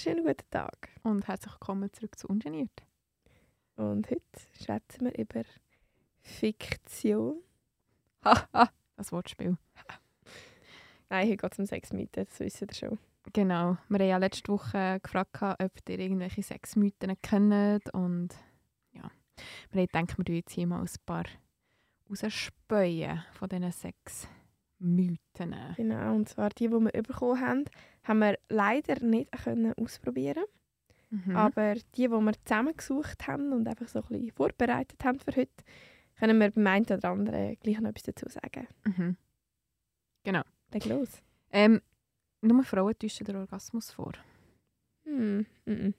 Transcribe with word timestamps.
wunderschönen 0.00 0.24
guten 0.24 0.50
Tag. 0.50 0.88
Und 1.02 1.28
herzlich 1.28 1.52
willkommen 1.52 1.92
zurück 1.92 2.18
zu 2.18 2.26
Ungeniert. 2.26 2.70
Und 3.76 4.08
heute 4.10 4.22
schwätzen 4.58 5.04
wir 5.04 5.18
über 5.18 5.42
Fiktion. 6.22 7.42
Haha, 8.24 8.70
das 8.96 9.12
Wortspiel. 9.12 9.58
Nein, 11.10 11.26
hier 11.26 11.36
geht 11.36 11.52
es 11.52 11.58
um 11.58 11.66
Sexmythen, 11.66 12.24
das 12.24 12.40
wissen 12.40 12.68
ihr 12.70 12.74
schon. 12.74 12.98
Genau. 13.34 13.76
Wir 13.88 13.98
haben 13.98 14.08
ja 14.08 14.16
letzte 14.16 14.50
Woche 14.50 15.00
gefragt, 15.02 15.42
ob 15.42 15.72
ihr 15.86 15.98
irgendwelche 15.98 16.42
Sexmythen 16.42 17.20
kennt. 17.20 17.92
Und 17.92 18.30
ja, 18.92 19.10
wir 19.70 19.82
haben 19.82 20.06
gedacht, 20.06 20.16
wir 20.16 20.34
jetzt 20.34 20.52
hier 20.52 20.66
mal 20.66 20.80
ein 20.80 20.90
paar 21.04 21.26
rausspäuen 22.08 23.22
von 23.34 23.50
diesen 23.50 23.70
Sexmythen. 23.70 24.39
Genau, 25.76 26.14
und 26.14 26.28
zwar 26.28 26.50
die, 26.50 26.68
die 26.68 26.72
wir 26.72 27.02
bekommen 27.02 27.40
haben, 27.40 27.64
haben 28.04 28.18
wir 28.20 28.38
leider 28.48 29.04
nicht 29.04 29.30
können 29.32 29.74
ausprobieren 29.74 30.44
Mhm. 31.10 31.36
Aber 31.36 31.74
die, 31.74 31.82
die 32.02 32.08
wir 32.08 32.44
zusammengesucht 32.44 33.26
haben 33.26 33.52
und 33.52 33.66
einfach 33.66 33.88
so 33.88 34.00
ein 34.00 34.08
bisschen 34.08 34.30
vorbereitet 34.30 35.04
haben 35.04 35.18
für 35.18 35.34
heute, 35.34 35.64
können 36.18 36.38
wir 36.38 36.50
beim 36.50 36.66
einen 36.66 36.86
oder 36.86 37.10
anderen 37.10 37.56
gleich 37.60 37.80
noch 37.80 37.90
etwas 37.90 38.04
dazu 38.04 38.28
sagen. 38.28 38.68
Mhm. 38.84 39.16
Leg 40.72 40.84
los. 40.84 41.22
Ähm, 41.50 41.80
nur 42.42 42.62
Frauen 42.62 42.96
täuschen 42.98 43.26
den 43.26 43.36
Orgasmus 43.36 43.90
vor. 43.90 44.12
Hm. 45.04 45.46
Mm 45.64 45.94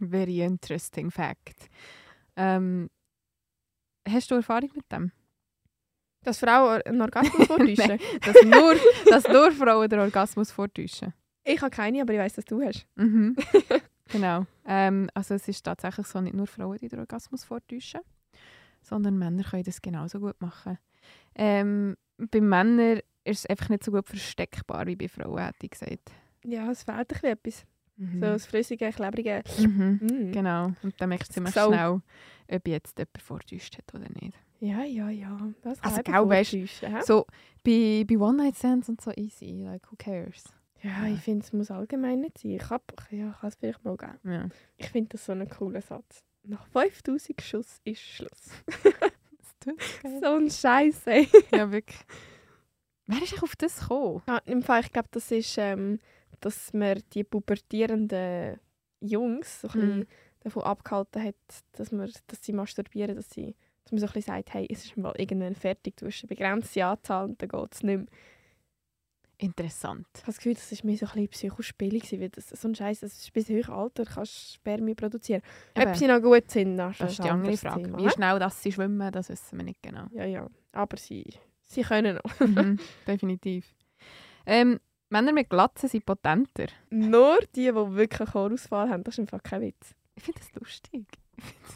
Very 0.00 0.40
interesting 0.40 1.10
fact. 1.10 1.68
Ähm, 2.36 2.88
hast 4.08 4.30
du 4.30 4.36
Erfahrung 4.36 4.70
mit 4.74 4.90
dem? 4.90 5.12
Dass 6.28 6.40
Frauen 6.40 6.82
einen 6.82 7.00
Orgasmus 7.00 7.46
vortäuschen? 7.46 7.98
Dass 8.20 8.36
nur, 8.44 8.74
dass 9.08 9.26
nur 9.28 9.50
Frauen 9.50 9.88
den 9.88 10.00
Orgasmus 10.00 10.50
vortäuschen? 10.50 11.14
Ich 11.42 11.60
habe 11.62 11.70
keine, 11.70 12.02
aber 12.02 12.12
ich 12.12 12.18
weiß, 12.18 12.34
dass 12.34 12.44
du 12.44 12.62
hast. 12.62 12.86
Mhm. 12.96 13.34
genau. 14.12 14.44
Ähm, 14.66 15.08
also 15.14 15.34
es 15.34 15.48
ist 15.48 15.64
tatsächlich 15.64 16.06
so, 16.06 16.20
nicht 16.20 16.34
nur 16.34 16.46
Frauen, 16.46 16.76
die 16.76 16.88
den 16.88 16.98
Orgasmus 17.00 17.44
vortäuschen, 17.44 18.02
sondern 18.82 19.16
Männer 19.16 19.42
können 19.42 19.62
das 19.62 19.80
genauso 19.80 20.20
gut 20.20 20.38
machen. 20.40 20.76
Ähm, 21.34 21.96
bei 22.18 22.42
Männern 22.42 23.00
ist 23.24 23.40
es 23.40 23.46
einfach 23.46 23.70
nicht 23.70 23.84
so 23.84 23.90
gut 23.90 24.06
versteckbar 24.06 24.86
wie 24.86 24.96
bei 24.96 25.08
Frauen, 25.08 25.38
hätte 25.38 25.64
ich 25.64 25.70
gesagt. 25.70 26.10
Ja, 26.44 26.70
es 26.70 26.82
fehlt 26.82 26.98
ein 26.98 27.06
bisschen 27.06 27.30
etwas. 27.30 27.64
Mhm. 27.96 28.20
So 28.20 28.26
das 28.26 28.46
flüssige, 28.46 28.90
klebrige. 28.90 29.42
Mhm. 29.58 30.00
Mm. 30.02 30.32
Genau. 30.32 30.72
Und 30.82 30.94
dann 31.00 31.08
merkst 31.08 31.30
du 31.30 31.34
ziemlich 31.34 31.54
So. 31.54 31.68
schnell, 31.68 32.00
ob 32.50 32.68
jetzt 32.68 32.98
jemand 32.98 33.22
vortäuscht 33.22 33.78
hat 33.78 33.94
oder 33.94 34.08
nicht. 34.20 34.38
Ja, 34.60 34.82
ja, 34.82 35.08
ja. 35.08 35.38
Das 35.62 35.80
Also, 35.82 36.02
vortäuschen, 36.02 36.66
hä? 36.66 37.00
So, 37.02 37.26
bei, 37.64 38.04
bei 38.08 38.16
One-Night-Stands 38.18 38.88
und 38.88 39.00
so 39.00 39.12
easy. 39.16 39.62
Like, 39.64 39.90
who 39.90 39.96
cares? 39.96 40.44
Ja, 40.82 41.06
ich 41.06 41.20
finde, 41.20 41.44
es 41.44 41.52
muss 41.52 41.70
allgemein 41.70 42.20
nicht 42.20 42.38
sein. 42.38 42.52
Ich, 42.52 42.70
hab, 42.70 42.92
ja, 43.10 43.36
kann 43.40 43.48
es 43.48 43.56
vielleicht 43.56 43.84
mal 43.84 43.96
geben. 43.96 44.18
Ja. 44.24 44.48
Ich 44.76 44.88
finde 44.90 45.10
das 45.10 45.24
so 45.26 45.32
einen 45.32 45.48
coolen 45.48 45.82
Satz. 45.82 46.24
Nach 46.44 46.64
5000 46.68 47.40
Schuss 47.42 47.80
ist 47.84 48.00
Schluss. 48.00 48.50
Das 49.64 49.74
tut 49.74 50.20
so 50.22 50.34
ein 50.36 50.50
Scheiß, 50.50 51.06
ey. 51.08 51.28
ja, 51.50 51.70
wirklich. 51.72 51.98
Wer 53.06 53.16
ist 53.16 53.22
eigentlich 53.32 53.42
auf 53.42 53.56
das 53.56 53.80
gekommen? 53.80 54.22
Ja, 54.28 54.38
Im 54.44 54.62
Fall, 54.62 54.82
ich 54.82 54.92
glaube, 54.92 55.08
das 55.10 55.30
ist, 55.32 55.56
ähm, 55.58 55.98
dass 56.40 56.72
man 56.72 57.02
die 57.12 57.24
pubertierenden 57.24 58.60
Jungs 59.00 59.62
so 59.62 59.68
ein 59.68 59.98
Mhm. 60.00 60.06
davon 60.40 60.62
abgehalten 60.62 61.22
hat, 61.24 61.34
dass, 61.72 61.90
man, 61.90 62.10
dass 62.28 62.42
sie 62.42 62.52
masturbieren, 62.52 63.16
dass, 63.16 63.28
sie, 63.30 63.56
dass 63.88 63.92
man 63.92 64.00
so 64.00 64.06
ein 64.06 64.12
bisschen 64.12 64.34
sagt, 64.34 64.52
hey, 64.52 64.66
es 64.70 64.84
ist 64.84 64.96
mal 64.98 65.14
irgendwann 65.16 65.54
fertig, 65.54 65.96
du 65.96 66.06
hast 66.06 66.22
eine 66.22 66.28
begrenzte 66.28 66.84
Anzahl 66.84 67.24
und 67.24 67.40
dann 67.40 67.48
geht 67.48 67.74
es 67.74 67.82
nicht 67.82 67.96
mehr. 67.96 68.06
Interessant. 69.40 70.06
Ich 70.14 70.22
habe 70.22 70.26
das 70.26 70.36
Gefühl, 70.38 70.54
das 70.54 70.72
war 70.72 70.90
mir 70.90 70.96
so 70.98 71.06
ein 71.06 71.12
bisschen 71.12 71.28
Psychospiel, 71.28 72.02
weil 72.20 72.28
das, 72.28 72.48
so 72.48 72.68
ein 72.68 72.74
Scheiß, 72.74 73.00
das 73.00 73.16
ist 73.16 73.32
bis 73.32 73.48
höherem 73.48 73.72
Alter 73.72 74.04
kannst 74.04 74.50
du 74.50 74.54
Spermien 74.54 74.96
produzieren. 74.96 75.42
Ob 75.76 75.82
Eben, 75.84 75.94
sie 75.94 76.06
noch 76.08 76.20
gut 76.20 76.50
sind, 76.50 76.76
dann 76.76 76.92
das 76.98 77.12
ist 77.12 77.24
die 77.24 77.30
andere 77.30 77.56
Frage. 77.56 77.84
Thema, 77.84 77.98
Wie 77.98 78.10
schnell 78.10 78.38
dass 78.40 78.62
sie 78.62 78.72
schwimmen, 78.72 79.12
das 79.12 79.28
wissen 79.28 79.58
wir 79.58 79.64
nicht 79.64 79.80
genau. 79.80 80.06
Ja, 80.10 80.24
ja. 80.24 80.48
Aber 80.72 80.96
sie, 80.96 81.24
sie 81.64 81.82
können 81.82 82.16
noch. 82.16 82.40
mhm, 82.40 82.78
definitiv. 83.06 83.72
Ähm, 84.44 84.80
Männer 85.08 85.32
mit 85.32 85.48
Glatzen 85.48 85.88
sind 85.88 86.04
potenter. 86.04 86.66
Nur 86.90 87.38
die, 87.54 87.66
die 87.66 87.74
wirklich 87.74 88.30
Chorausfall 88.30 88.90
haben, 88.90 89.04
das 89.04 89.14
ist 89.14 89.20
einfach 89.20 89.42
kein 89.42 89.62
Witz. 89.62 89.94
Ich 90.16 90.24
finde 90.24 90.40
das 90.40 90.52
lustig. 90.56 91.06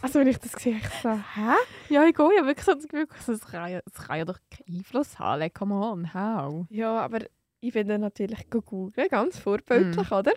Also 0.01 0.19
wenn 0.19 0.27
ich 0.29 0.39
das 0.39 0.53
sehe, 0.53 0.77
ich 0.77 0.89
so, 1.03 1.11
hä? 1.11 1.55
Ja, 1.89 2.05
ich 2.05 2.15
gehe 2.15 2.37
ja 2.37 2.45
wirklich 2.47 2.65
so 2.65 2.75
das 2.75 2.89
Gefühl, 2.89 3.07
das 3.27 3.41
kann 3.47 3.71
ja, 3.71 3.81
das 3.85 4.07
kann 4.07 4.19
ja 4.19 4.25
doch 4.25 4.39
keinen 4.51 4.79
Einfluss 4.79 5.19
haben. 5.19 5.39
Like, 5.41 5.55
come 5.55 5.75
on, 5.75 6.13
how? 6.13 6.67
Ja, 6.71 6.99
aber 7.01 7.21
ich 7.61 7.73
bin 7.73 7.87
dann 7.87 8.01
natürlich 8.01 8.51
googeln, 8.51 9.09
ganz 9.09 9.39
vorbildlich, 9.39 10.11
Mhm. 10.11 10.17
oder? 10.17 10.33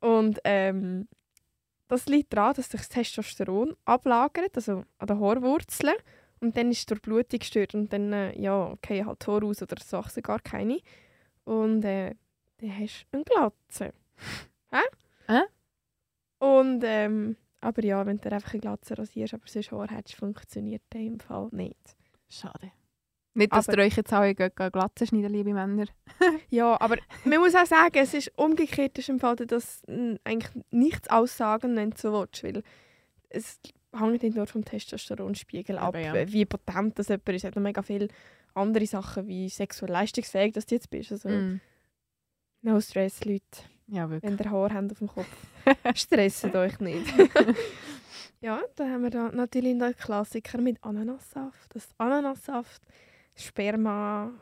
Und 0.00 0.38
ähm, 0.44 1.08
das 1.88 2.06
liegt 2.06 2.32
daran, 2.32 2.54
dass 2.54 2.70
sich 2.70 2.80
das 2.80 2.88
Testosteron 2.88 3.76
ablagert, 3.84 4.56
also 4.56 4.84
an 4.98 5.06
den 5.06 5.20
Haarwurzeln. 5.20 5.94
Und 6.40 6.56
dann 6.56 6.70
ist 6.70 6.82
die 6.88 6.94
Durchblutung 6.94 7.38
gestört 7.40 7.74
und 7.74 7.92
dann, 7.92 8.12
äh, 8.12 8.38
ja, 8.40 8.68
okay, 8.70 9.04
halt 9.04 9.26
Haar 9.26 9.42
aus 9.44 9.62
oder 9.62 9.76
so 9.82 10.02
gar 10.22 10.40
keine. 10.40 10.80
Und 11.44 11.84
äh, 11.84 12.14
dann 12.58 12.78
hast 12.78 13.06
du 13.10 13.16
eine 13.18 13.24
Glatze. 13.24 13.92
Hä? 14.72 14.80
Hä? 15.26 15.40
Und, 16.38 16.82
ähm, 16.84 17.36
aber 17.64 17.84
ja, 17.84 18.04
wenn 18.06 18.18
du 18.18 18.30
einfach 18.30 18.52
eine 18.52 18.60
Glatze 18.60 18.96
rasierst, 18.96 19.34
aber 19.34 19.42
sonst 19.46 19.70
Haar 19.72 19.90
hättest, 19.90 20.16
funktioniert 20.16 20.82
das 20.90 21.00
im 21.02 21.18
Fall 21.20 21.48
nicht. 21.52 21.96
Schade. 22.28 22.72
Nicht, 23.36 23.52
dass 23.52 23.68
Aber- 23.68 23.78
ihr 23.78 23.84
euch 23.86 23.96
jetzt 23.96 24.12
alle 24.12 24.34
Glatzen 24.34 25.06
schneiden, 25.08 25.32
liebe 25.32 25.52
Männer. 25.52 25.86
Ja, 26.50 26.80
aber 26.80 26.96
man 27.24 27.40
muss 27.40 27.54
auch 27.56 27.66
sagen, 27.66 27.96
es 27.98 28.14
ist 28.14 28.30
umgekehrt 28.38 28.96
ist 28.98 29.08
im 29.08 29.18
Fall, 29.18 29.34
dass 29.36 29.82
mm, 29.88 30.14
eigentlich 30.22 30.62
nichts 30.70 31.10
aussagen, 31.10 31.74
wenn 31.74 31.90
du 31.90 31.96
so 31.98 32.12
willst, 32.12 32.44
weil 32.44 32.62
es 33.30 33.58
hängt 33.92 34.22
nicht 34.22 34.36
nur 34.36 34.46
vom 34.46 34.64
Testosteronspiegel 34.64 35.78
ab, 35.78 35.96
ja. 35.96 36.14
wie 36.32 36.44
potent 36.44 36.96
das 36.98 37.08
jemand 37.08 37.28
ist. 37.30 37.36
Es 37.36 37.44
hat 37.44 37.56
noch 37.56 37.62
mega 37.62 37.82
viele 37.82 38.06
andere 38.54 38.86
Sachen, 38.86 39.26
wie 39.26 39.48
sexuell 39.48 39.90
leistungsfähig 39.90 40.52
dass 40.52 40.66
du 40.66 40.76
jetzt 40.76 40.90
bist. 40.90 41.10
Also, 41.10 41.28
Mm. 41.28 41.60
no 42.62 42.80
stress, 42.80 43.24
Leute, 43.24 43.42
Ja, 43.86 44.08
wirklich. 44.10 44.38
wenn 44.38 44.44
ihr 44.46 44.50
Haar 44.50 44.72
habt 44.72 44.92
auf 44.92 44.98
dem 44.98 45.08
Kopf. 45.08 45.26
Stresset 45.94 46.54
euch 46.56 46.78
nicht. 46.80 47.06
ja, 48.40 48.60
dann 48.76 48.90
haben 48.92 49.02
wir 49.02 49.10
da 49.10 49.30
natürlich 49.30 49.78
den 49.78 49.94
Klassiker 49.96 50.60
mit 50.60 50.82
Ananassaft. 50.82 51.74
Das 51.74 51.88
Ananassaft, 51.98 52.82
Sperma 53.34 54.32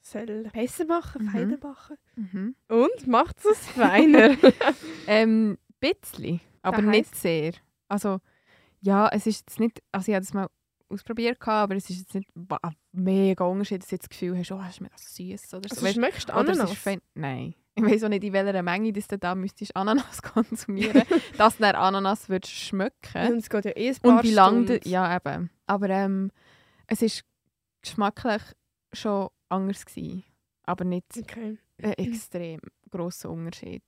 soll 0.00 0.44
besser 0.52 0.84
machen, 0.84 1.24
Mhm. 1.26 1.30
feiner 1.30 1.58
machen. 1.62 1.96
Mhm. 2.16 2.54
Und 2.68 3.06
macht 3.06 3.36
es 3.44 3.58
feiner. 3.68 4.36
Ähm, 5.06 5.58
bisschen, 5.80 6.40
aber 6.62 6.76
Das 6.82 6.86
nicht 6.90 7.14
sehr. 7.16 7.52
Also, 7.88 8.18
ja, 8.80 9.08
es 9.08 9.26
ist 9.26 9.40
jetzt 9.48 9.60
nicht, 9.60 9.82
also 9.90 10.10
ich 10.10 10.14
habe 10.14 10.24
das 10.24 10.32
mal 10.34 10.46
ausprobiert, 10.88 11.38
aber 11.46 11.74
es 11.76 11.88
ist 11.90 11.98
jetzt 11.98 12.14
nicht 12.14 12.28
ein 12.36 12.76
mega 12.92 13.44
Unterschied, 13.44 13.82
dass 13.82 13.88
du 13.88 13.94
jetzt 13.96 14.04
das 14.04 14.10
Gefühl 14.10 14.38
hast, 14.38 14.52
oh, 14.52 14.58
das 14.58 14.70
ist 14.74 14.80
mega 14.80 14.96
süß 14.96 15.54
oder 15.54 15.68
so. 15.68 15.74
also 15.74 15.86
Weisst- 15.86 15.94
schmeckst 15.94 16.28
du 16.28 16.34
Ananas? 16.34 16.70
Nein. 17.14 17.54
Ich 17.76 17.82
weiß 17.82 18.04
auch 18.04 18.08
nicht, 18.10 18.22
in 18.22 18.32
welcher 18.34 18.62
Menge 18.62 18.92
dass 18.92 19.08
du 19.08 19.16
da 19.18 19.34
müsstest 19.34 19.74
Ananas 19.74 20.20
konsumieren 20.22 21.02
dass 21.38 21.56
du 21.56 21.64
Ananas 21.78 22.28
würdest 22.28 22.52
schmecken 22.52 23.32
Und 23.32 23.38
es 23.38 23.48
geht 23.48 23.64
ja 23.64 23.70
eh 23.76 23.88
ein 23.88 23.96
paar 23.96 24.16
Und 24.18 24.22
wie 24.24 24.30
lange. 24.32 24.80
Ja, 24.84 25.16
eben. 25.16 25.50
Aber 25.66 25.88
ähm, 25.88 26.30
es 26.86 27.00
ist 27.00 27.24
geschmacklich 27.80 28.42
schon 28.92 29.28
anders 29.48 29.86
gewesen. 29.86 30.24
Aber 30.64 30.84
nicht 30.84 31.06
Okay. 31.18 31.58
ein 31.82 31.92
extrem 31.94 32.60
grosser 32.90 33.30
Unterschied. 33.30 33.82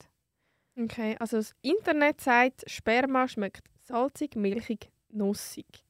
okay, 0.80 1.16
also 1.20 1.36
das 1.36 1.52
Internet 1.62 2.20
sagt, 2.22 2.68
Sperma 2.68 3.28
schmeckt 3.28 3.62
salzig, 3.82 4.34
milchig, 4.34 4.90
nussig. 5.10 5.83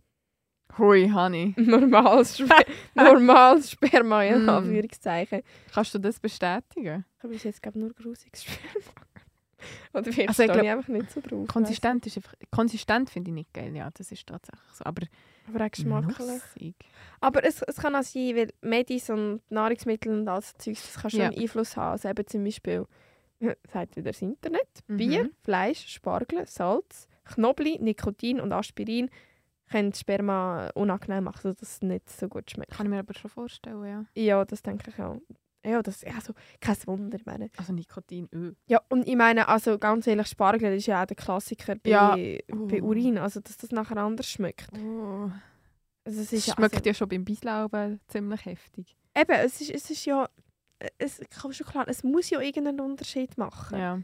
Hui, 0.79 1.09
Honey. 1.09 1.55
Normales, 1.57 2.37
Spe 2.39 2.65
normales 2.95 3.71
Sperma, 3.71 4.25
in 4.25 4.45
Mm. 4.45 4.49
Anführungszeichen. 4.49 5.43
Kannst 5.73 5.95
du 5.95 5.99
das 5.99 6.19
bestätigen? 6.19 7.05
Ich 7.19 7.23
habe 7.23 7.35
jetzt 7.35 7.63
glaube 7.63 7.79
nur 7.79 7.93
grusiges 7.93 8.45
Sperma. 8.45 8.85
Oder 9.95 10.13
vielleicht 10.13 10.29
Also 10.29 10.43
ich 10.43 10.53
glaub, 10.53 10.67
einfach 10.67 10.89
nicht 10.89 11.11
so 11.11 11.21
drauf. 11.21 11.47
Konsistent 11.49 12.07
ist 12.07 12.17
einfach, 12.17 12.35
konsistent 12.51 13.09
finde 13.09 13.31
ich 13.31 13.35
nicht 13.35 13.55
geil, 13.55 13.75
ja, 13.75 13.89
das 13.95 14.11
ist 14.13 14.27
tatsächlich 14.27 14.71
so. 14.75 14.85
Aber. 14.85 15.07
Aber 15.47 15.65
auch 15.65 15.71
geschmacklich. 15.71 16.19
nussig. 16.19 16.75
Aber 17.21 17.45
es, 17.45 17.63
es 17.63 17.77
kann 17.77 17.95
auch 17.95 18.03
sein, 18.03 18.35
weil 18.35 18.49
Medis 18.63 19.11
und 19.11 19.41
Nahrungsmittel 19.51 20.13
und 20.13 20.27
all 20.29 20.41
das 20.41 20.55
Zeug, 20.57 20.75
das 20.77 20.95
kann 21.01 21.11
schon 21.11 21.21
Ja. 21.21 21.27
einen 21.29 21.39
Einfluss 21.39 21.77
haben. 21.77 21.93
Also 21.93 22.09
eben 22.09 22.27
zum 22.27 22.45
Beispiel, 22.45 22.87
sagt 23.73 23.97
wieder 23.97 24.11
das 24.11 24.23
Internet, 24.23 24.69
Mhm. 24.89 24.97
Bier, 24.97 25.31
Fleisch, 25.43 25.87
Spargel, 25.89 26.47
Salz, 26.47 27.09
Knoblauch, 27.25 27.79
Nikotin 27.79 28.41
und 28.41 28.53
Aspirin 28.53 29.11
das 29.71 30.01
Sperma 30.01 30.71
unangenehm 30.75 31.25
machen, 31.25 31.41
sodass 31.43 31.63
es 31.77 31.83
nicht 31.83 32.09
so 32.11 32.29
gut 32.29 32.51
schmeckt. 32.51 32.73
Kann 32.73 32.87
ich 32.87 32.91
mir 32.91 32.99
aber 32.99 33.15
schon 33.15 33.31
vorstellen, 33.31 33.85
ja. 33.85 34.23
Ja, 34.23 34.45
das 34.45 34.63
denke 34.63 34.91
ich 34.91 35.01
auch. 35.01 35.21
Ja, 35.65 35.83
das 35.83 36.03
ist 36.03 36.15
also 36.15 36.35
kein 36.61 36.77
Wunder. 36.87 37.17
Ich 37.17 37.25
meine. 37.25 37.51
Also 37.57 37.73
Nikotin, 37.73 38.29
öh. 38.35 38.53
Ja, 38.67 38.81
und 38.91 39.09
ich 39.09 39.17
meine, 39.17 39.49
also 39.49 39.79
ganz 39.79 40.07
ehrlich, 40.07 40.27
Spargel 40.27 40.75
ist 40.75 40.87
ja 40.87 41.03
auch 41.03 41.07
der 41.07 41.17
Klassiker 41.17 41.75
bei, 41.77 41.91
Ja. 41.91 42.15
bei 42.15 42.83
Oh. 42.83 42.89
Urin, 42.89 43.17
also 43.19 43.41
dass 43.41 43.57
das 43.57 43.71
nachher 43.71 43.97
anders 43.97 44.29
schmeckt. 44.29 44.69
Oh. 44.79 45.31
Also, 46.05 46.21
es 46.21 46.33
ist 46.35 46.53
schmeckt 46.53 46.75
also, 46.75 46.87
ja 46.87 46.93
schon 46.95 47.09
beim 47.09 47.25
Beislauben 47.25 47.99
ziemlich 48.09 48.45
heftig. 48.45 48.95
Eben, 49.17 49.33
es 49.33 49.61
ist, 49.63 49.71
es 49.71 49.91
ist 49.91 50.05
ja, 50.05 50.29
es, 50.99 51.21
schon 51.51 51.67
klar, 51.67 51.89
es 51.89 52.05
muss 52.05 52.29
ja 52.29 52.41
irgendeinen 52.41 52.81
Unterschied 52.81 53.39
machen. 53.39 53.79
Ja. 53.79 54.01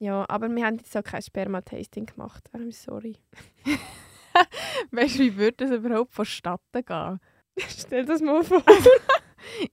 Ja, 0.00 0.24
aber 0.28 0.48
wir 0.48 0.66
haben 0.66 0.78
jetzt 0.78 0.96
auch 0.96 1.04
kein 1.04 1.22
Sperma-Tasting 1.22 2.06
gemacht. 2.06 2.50
I'm 2.52 2.72
sorry. 2.72 3.18
Weißt 4.90 5.16
du, 5.16 5.20
wie 5.20 5.36
würde 5.36 5.66
das 5.66 5.70
überhaupt 5.70 6.12
vonstatten 6.12 6.84
gehen? 6.84 7.20
Stell 7.68 8.04
das 8.04 8.20
mal 8.20 8.42
vor. 8.42 8.62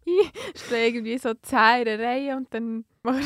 Ich 0.04 0.62
stehe 0.66 0.88
irgendwie 0.88 1.20
so 1.20 1.32
zehn 1.36 1.86
in 1.86 2.02
Reihe 2.02 2.36
und 2.36 2.52
dann 2.52 2.86
mach 3.04 3.22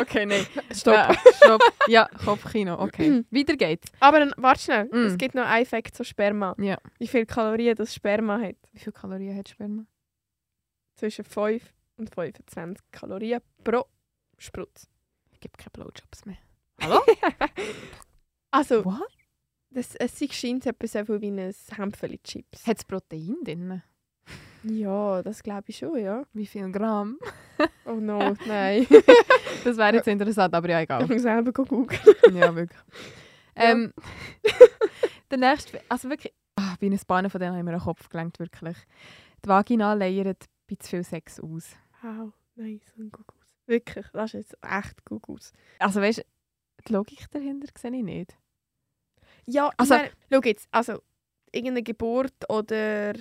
Okay, 0.00 0.26
nein. 0.26 0.46
Stopp. 0.72 0.94
Ja, 0.94 1.14
stopp. 1.36 1.62
Ja, 1.88 2.08
Kopfkino. 2.24 2.80
Okay. 2.80 3.24
Weiter 3.30 3.56
geht's. 3.56 3.90
Aber 4.00 4.20
dann, 4.20 4.32
warte 4.36 4.62
schnell. 4.62 4.84
Mm. 4.86 5.06
Es 5.06 5.18
gibt 5.18 5.34
noch 5.34 5.44
einen 5.46 5.66
Fakt 5.66 5.94
zu 5.94 6.04
Sperma. 6.04 6.54
Ja. 6.58 6.78
Wie 6.98 7.08
viele 7.08 7.26
Kalorien 7.26 7.74
das 7.74 7.94
Sperma 7.94 8.38
hat. 8.40 8.56
Wie 8.72 8.78
viele 8.78 8.92
Kalorien 8.92 9.36
hat 9.36 9.48
Sperma? 9.48 9.84
Zwischen 10.94 11.24
5 11.24 11.62
und 11.96 12.14
25 12.14 12.84
Kalorien 12.92 13.40
pro 13.64 13.86
Sprutz. 14.38 14.88
Ich 15.32 15.40
gebe 15.40 15.56
keine 15.56 15.70
Blowjobs 15.72 16.24
mehr. 16.24 16.38
Also, 18.50 18.84
What? 18.84 19.15
Das, 19.76 19.94
es 19.96 20.34
scheint 20.34 20.64
etwas 20.66 20.92
so 20.92 21.04
viel 21.04 21.20
wie 21.20 21.30
ein 21.30 21.54
Hämpfchen 21.76 22.22
Chips. 22.22 22.66
Hat 22.66 22.78
es 22.78 22.84
Protein 22.84 23.36
drin? 23.44 23.82
Ja, 24.64 25.22
das 25.22 25.42
glaube 25.42 25.64
ich 25.68 25.76
schon, 25.76 25.98
ja. 25.98 26.24
Wie 26.32 26.46
viel 26.46 26.70
Gramm? 26.72 27.18
Oh 27.86 27.94
no, 27.94 28.34
nein. 28.46 28.86
Das 29.64 29.76
wäre 29.78 29.96
jetzt 29.96 30.06
interessant, 30.08 30.54
aber 30.54 30.68
ja, 30.68 30.78
Ich 30.80 30.84
egal. 30.84 31.06
muss 31.06 31.22
selber 31.22 31.52
googeln. 31.52 31.88
ja, 32.32 32.54
wirklich. 32.54 32.80
Ähm, 33.58 33.94
der 35.30 35.38
nächste, 35.38 35.80
also 35.88 36.10
wirklich, 36.10 36.30
ah, 36.56 36.74
bei 36.78 36.86
einem 36.88 36.98
Bahnen 37.06 37.30
von 37.30 37.40
denen 37.40 37.56
haben 37.56 37.64
wir 37.64 37.72
den 37.72 37.80
Kopf 37.80 38.06
gelenkt, 38.10 38.38
wirklich. 38.38 38.76
Die 39.42 39.48
Vagina 39.48 39.94
leiert 39.94 40.44
bei 40.68 40.74
zu 40.78 40.90
viel 40.90 41.04
Sex 41.04 41.40
aus. 41.40 41.74
Wow, 42.02 42.34
nein, 42.56 42.82
so 42.94 43.02
ein 43.02 43.10
Gugus. 43.10 43.40
Wirklich, 43.66 44.06
das 44.12 44.34
ist 44.34 44.50
jetzt 44.50 44.56
echt 44.62 45.02
Gugus. 45.06 45.54
Also 45.78 46.02
weißt 46.02 46.18
du, 46.18 46.22
die 46.86 46.92
Logik 46.92 47.30
dahinter 47.30 47.68
sehe 47.78 47.96
ich 47.96 48.02
nicht. 48.04 48.36
Ja, 49.46 49.70
Also- 49.76 49.94
also, 49.94 50.04
ich 50.06 50.10
meine, 50.30 50.42
schau 50.42 50.48
jetzt, 50.48 50.68
also 50.70 51.02
irgendeine 51.52 51.82
Geburt 51.82 52.34
oder 52.50 53.14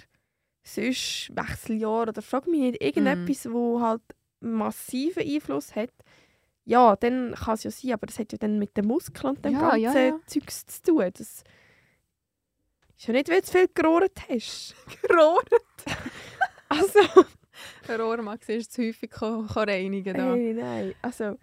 sonst 0.64 1.32
Wechseljahr 1.36 2.04
oder 2.10 2.22
frag 2.22 2.48
mich 2.48 2.60
nicht, 2.60 2.82
irgendetwas, 2.84 3.52
wo 3.52 3.80
halt 3.82 4.02
massiven 4.40 5.24
Einfluss 5.24 5.76
hat, 5.76 5.92
ja, 6.66 6.96
dann 6.96 7.36
kann 7.36 7.54
es 7.54 7.64
ja 7.64 7.70
sein, 7.72 7.94
aber 7.94 8.08
das 8.08 8.18
hat 8.18 8.32
ja 8.32 8.38
dann 8.40 8.58
mit 8.58 8.76
den 8.76 8.88
Muskeln 8.88 9.36
und 9.36 9.46
dem 9.46 9.54
Ja, 9.54 9.60
ganzen 9.70 9.82
ja, 9.82 9.94
ja. 9.94 10.20
Zeugs 10.26 10.66
zu 10.66 10.82
tun. 10.82 11.12
Das 11.14 11.44
ist 12.98 13.08
ja 13.08 13.14
nicht, 13.14 13.30
weil 13.30 13.42
du 13.42 13.48
viel 13.48 13.68
gerohrt 13.74 14.20
hast. 14.30 14.76
Rohr? 15.14 15.44
Also, 16.70 17.00
Rohrmax 18.04 18.50
ist 18.50 18.74
zu 18.74 18.82
häufig 18.82 19.12
reinigen. 19.22 20.16
Da. 20.18 20.26
Nein, 20.36 20.56
nein. 20.56 20.96
Also, 21.04 21.38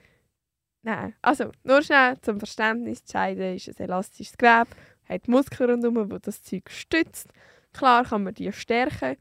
nein. 0.82 1.14
Also, 1.22 1.50
nur 1.64 1.82
schnell 1.82 2.18
zum 2.20 2.38
Verständnis. 2.38 3.02
Die 3.04 3.12
Scheide 3.12 3.54
ist 3.54 3.68
ein 3.68 3.76
elastisches 3.84 4.36
Gewebe, 4.36 4.68
hat 5.08 5.28
Muskeln 5.28 5.70
rundherum, 5.82 6.08
die 6.08 6.18
das 6.20 6.42
Zeug 6.42 6.70
stützt. 6.70 7.28
Klar 7.72 8.04
kann 8.04 8.24
man 8.24 8.34
die 8.34 8.52
stärken, 8.52 9.16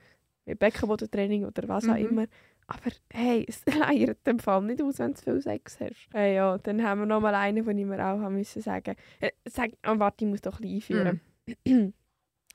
mit 0.46 0.60
Beckenbodentraining 0.60 1.46
oder 1.46 1.68
was 1.68 1.88
auch 1.88 1.94
Mhm. 1.96 2.10
immer. 2.10 2.26
Aber 2.68 2.92
hey, 3.12 3.46
es 3.48 3.64
leiert 3.76 4.26
dem 4.26 4.40
Fall 4.40 4.62
nicht 4.64 4.82
aus, 4.82 5.00
wenn 5.00 5.12
du 5.12 5.18
zu 5.18 5.24
viel 5.24 5.42
Sex 5.42 5.80
hast. 5.80 6.08
Hey, 6.14 6.36
ja, 6.36 6.58
dann 6.58 6.84
haben 6.84 7.02
wir 7.02 7.06
noch 7.06 7.20
mal 7.20 7.36
einen, 7.36 7.66
den 7.66 7.78
ich 7.78 7.86
mir 7.86 8.00
auch 8.00 8.20
haben 8.22 8.36
müssen 8.36 8.62
sagen 8.62 8.96
äh, 9.20 9.32
sag, 9.46 9.72
oh, 9.86 10.00
Warte, 10.00 10.24
ich 10.26 10.30
muss 10.32 10.42
doch 10.42 10.60
ein 10.60 10.68
einführen. 10.68 11.20
Mhm. 11.66 11.94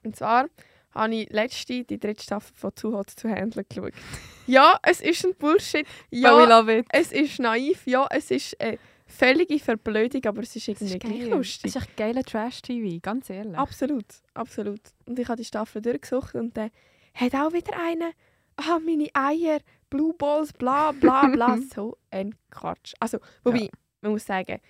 Und 0.04 0.16
zwar 0.16 0.46
habe 0.94 1.14
ich 1.14 1.28
letzte, 1.30 1.84
die 1.84 1.98
dritte 2.00 2.22
Staffel 2.22 2.54
von 2.56 2.74
«Zu 2.74 2.94
hot 2.96 3.14
to 3.16 3.28
handle» 3.28 3.64
geschaut. 3.64 3.92
Ja, 4.48 4.78
es 4.82 5.00
ist 5.00 5.26
ein 5.26 5.34
Bullshit. 5.34 5.84
Ja. 6.10 6.30
But 6.30 6.38
we 6.46 6.48
Ja, 6.48 6.58
love 6.60 6.78
it. 6.78 6.86
es 6.92 7.10
ist 7.12 7.40
naiv. 7.40 7.84
Ja, 7.86 8.06
es 8.10 8.30
ist 8.30 8.58
eine 8.60 8.78
völlige 9.06 9.58
Verblödung, 9.58 10.24
aber 10.26 10.42
es 10.42 10.54
ist 10.56 10.68
irgendwie 10.68 10.98
geil. 10.98 11.28
lustig. 11.28 11.72
Das 11.72 11.82
ist 11.82 11.88
echt 11.88 11.96
geiler 11.96 12.22
Trash-TV, 12.22 13.00
ganz 13.00 13.30
ehrlich. 13.30 13.56
Absolut, 13.56 14.06
absolut. 14.34 14.80
Und 15.06 15.18
ich 15.18 15.28
habe 15.28 15.36
die 15.36 15.44
Staffel 15.44 15.80
durchgesucht 15.80 16.34
und 16.34 16.56
dann 16.56 16.70
hat 17.14 17.34
auch 17.34 17.52
wieder 17.52 17.78
einer, 17.78 18.10
ah, 18.56 18.78
meine 18.84 19.08
Eier, 19.14 19.60
Blue 19.88 20.12
Balls, 20.14 20.52
bla 20.52 20.92
bla 20.92 21.28
bla. 21.28 21.58
so 21.74 21.96
ein 22.10 22.34
Quatsch. 22.50 22.94
Also, 23.00 23.18
wobei, 23.44 23.70
man 24.00 24.12
muss 24.12 24.26
sagen, 24.26 24.60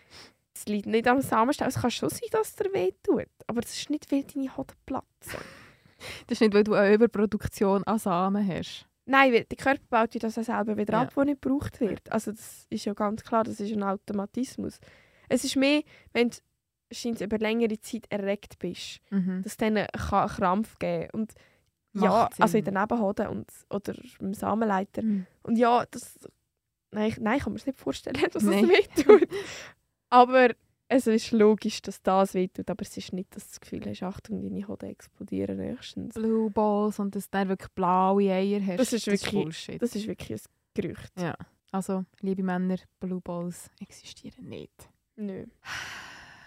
es 0.54 0.66
liegt 0.66 0.86
nicht 0.86 1.06
am 1.08 1.20
Samenstau. 1.20 1.66
Es 1.66 1.80
kann 1.80 1.90
schon 1.90 2.08
sein, 2.08 2.28
dass 2.30 2.48
es 2.50 2.56
dir 2.56 2.72
weh 2.72 2.92
tut. 3.02 3.26
Aber 3.46 3.60
es 3.60 3.76
ist 3.76 3.90
nicht, 3.90 4.10
weil 4.10 4.22
deine 4.22 4.56
Hoden 4.56 4.76
platzen. 4.86 5.40
Das 6.26 6.36
ist 6.36 6.40
nicht, 6.40 6.54
weil 6.54 6.64
du 6.64 6.74
eine 6.74 6.94
Überproduktion 6.94 7.84
an 7.84 7.98
Samen 7.98 8.46
hast. 8.46 8.86
Nein, 9.06 9.32
weil 9.32 9.44
der 9.44 9.56
Körper 9.56 9.82
baut 9.88 10.14
ja 10.14 10.20
das 10.20 10.34
selber 10.34 10.76
wieder 10.76 10.92
Ja. 10.94 11.02
ab, 11.02 11.12
was 11.16 11.24
nicht 11.24 11.40
gebraucht 11.40 11.80
wird. 11.80 12.10
Also 12.12 12.32
das 12.32 12.66
ist 12.70 12.84
ja 12.84 12.92
ganz 12.92 13.22
klar, 13.22 13.44
das 13.44 13.60
ist 13.60 13.72
ein 13.72 13.82
Automatismus. 13.82 14.78
Es 15.28 15.44
ist 15.44 15.56
mehr, 15.56 15.82
wenn 16.12 16.30
du 16.30 16.36
scheint 16.92 17.20
über 17.20 17.38
längere 17.38 17.80
Zeit 17.80 18.06
erregt 18.10 18.58
bist, 18.58 19.00
Mhm. 19.10 19.42
dass 19.42 19.56
dann 19.56 19.74
kann 19.74 20.20
einen 20.20 20.28
Krampf 20.28 20.78
geben 20.78 21.08
und 21.12 21.32
ja, 21.94 22.28
also 22.38 22.58
in 22.58 22.64
der 22.64 22.74
Nebenhoden 22.78 23.26
und, 23.28 23.50
oder 23.70 23.94
im 24.20 24.34
Samenleiter. 24.34 25.02
Mhm. 25.02 25.26
Und 25.42 25.56
ja, 25.56 25.84
das... 25.90 26.18
Nein, 26.92 27.14
nein, 27.20 27.38
ich 27.38 27.44
kann 27.44 27.52
mir 27.52 27.58
das 27.58 27.66
nicht 27.66 27.78
vorstellen, 27.78 28.16
dass 28.32 28.42
es 28.42 28.50
wehtut. 28.50 29.28
aber 30.10 30.50
es 30.88 31.06
ist 31.06 31.32
logisch, 31.32 31.82
dass 31.82 32.00
das 32.02 32.34
wehtut, 32.34 32.70
aber 32.70 32.82
es 32.82 32.96
ist 32.96 33.12
nicht, 33.12 33.34
dass 33.34 33.44
du 33.44 33.50
das 33.50 33.60
Gefühl 33.60 33.82
hast, 33.86 34.02
Achtung, 34.02 34.40
deine 34.42 34.66
Hoden 34.68 34.88
explodieren 34.90 35.56
nächstens. 35.58 36.14
Blue 36.14 36.50
Balls 36.50 36.98
und 36.98 37.14
dass 37.16 37.24
du 37.24 37.30
dann 37.38 37.48
wirklich 37.48 37.70
blaue 37.72 38.30
Eier 38.32 38.64
hast. 38.64 38.78
Das 38.78 38.92
ist 38.92 39.06
wirklich- 39.06 39.32
Bullshit. 39.32 39.82
Das 39.82 39.94
ist 39.96 40.06
wirklich 40.06 40.40
ein 40.40 40.44
Gerücht. 40.74 41.12
ja. 41.20 41.34
Also, 41.72 42.04
liebe 42.20 42.42
Männer, 42.44 42.76
Blue 43.00 43.20
Balls 43.20 43.68
existieren 43.80 44.48
nicht. 44.48 44.88
Nö. 45.16 45.44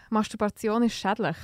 Masturbation 0.09 0.83
ist 0.83 0.94
schädlich. 0.95 1.36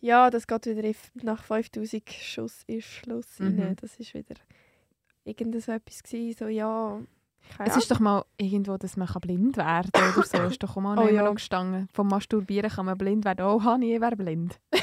Ja, 0.00 0.30
das 0.30 0.46
geht 0.46 0.66
wieder 0.66 0.92
nach 1.22 1.42
5000 1.42 2.08
Schuss 2.10 2.62
ist 2.66 2.84
Schluss 2.86 3.38
Mhm. 3.38 3.60
rein. 3.60 3.76
Das 3.76 3.98
ist 3.98 4.14
wieder 4.14 4.34
irgend 5.24 5.60
so 5.62 5.72
etwas 5.72 6.02
gewesen, 6.02 6.38
so 6.38 6.46
ja... 6.48 7.00
Es 7.58 7.76
ist 7.76 7.90
doch 7.90 8.00
mal 8.00 8.24
irgendwo, 8.36 8.76
dass 8.76 8.96
man 8.96 9.08
blind 9.20 9.56
werden 9.56 9.90
kann 9.92 10.14
oder 10.14 10.26
so. 10.26 10.38
ist 10.48 10.62
doch 10.62 10.76
auch 10.76 10.80
mal 10.80 10.98
Oh 10.98 11.08
ja. 11.08 11.24
ja. 11.24 11.32
gestanden. 11.32 11.88
Vom 11.92 12.08
Masturbieren 12.08 12.70
kann 12.70 12.86
man 12.86 12.96
blind 12.96 13.24
werden. 13.24 13.44
Oh, 13.44 13.62
Hani, 13.62 13.94
ich 13.94 14.00
wäre 14.00 14.16
blind. 14.16 14.58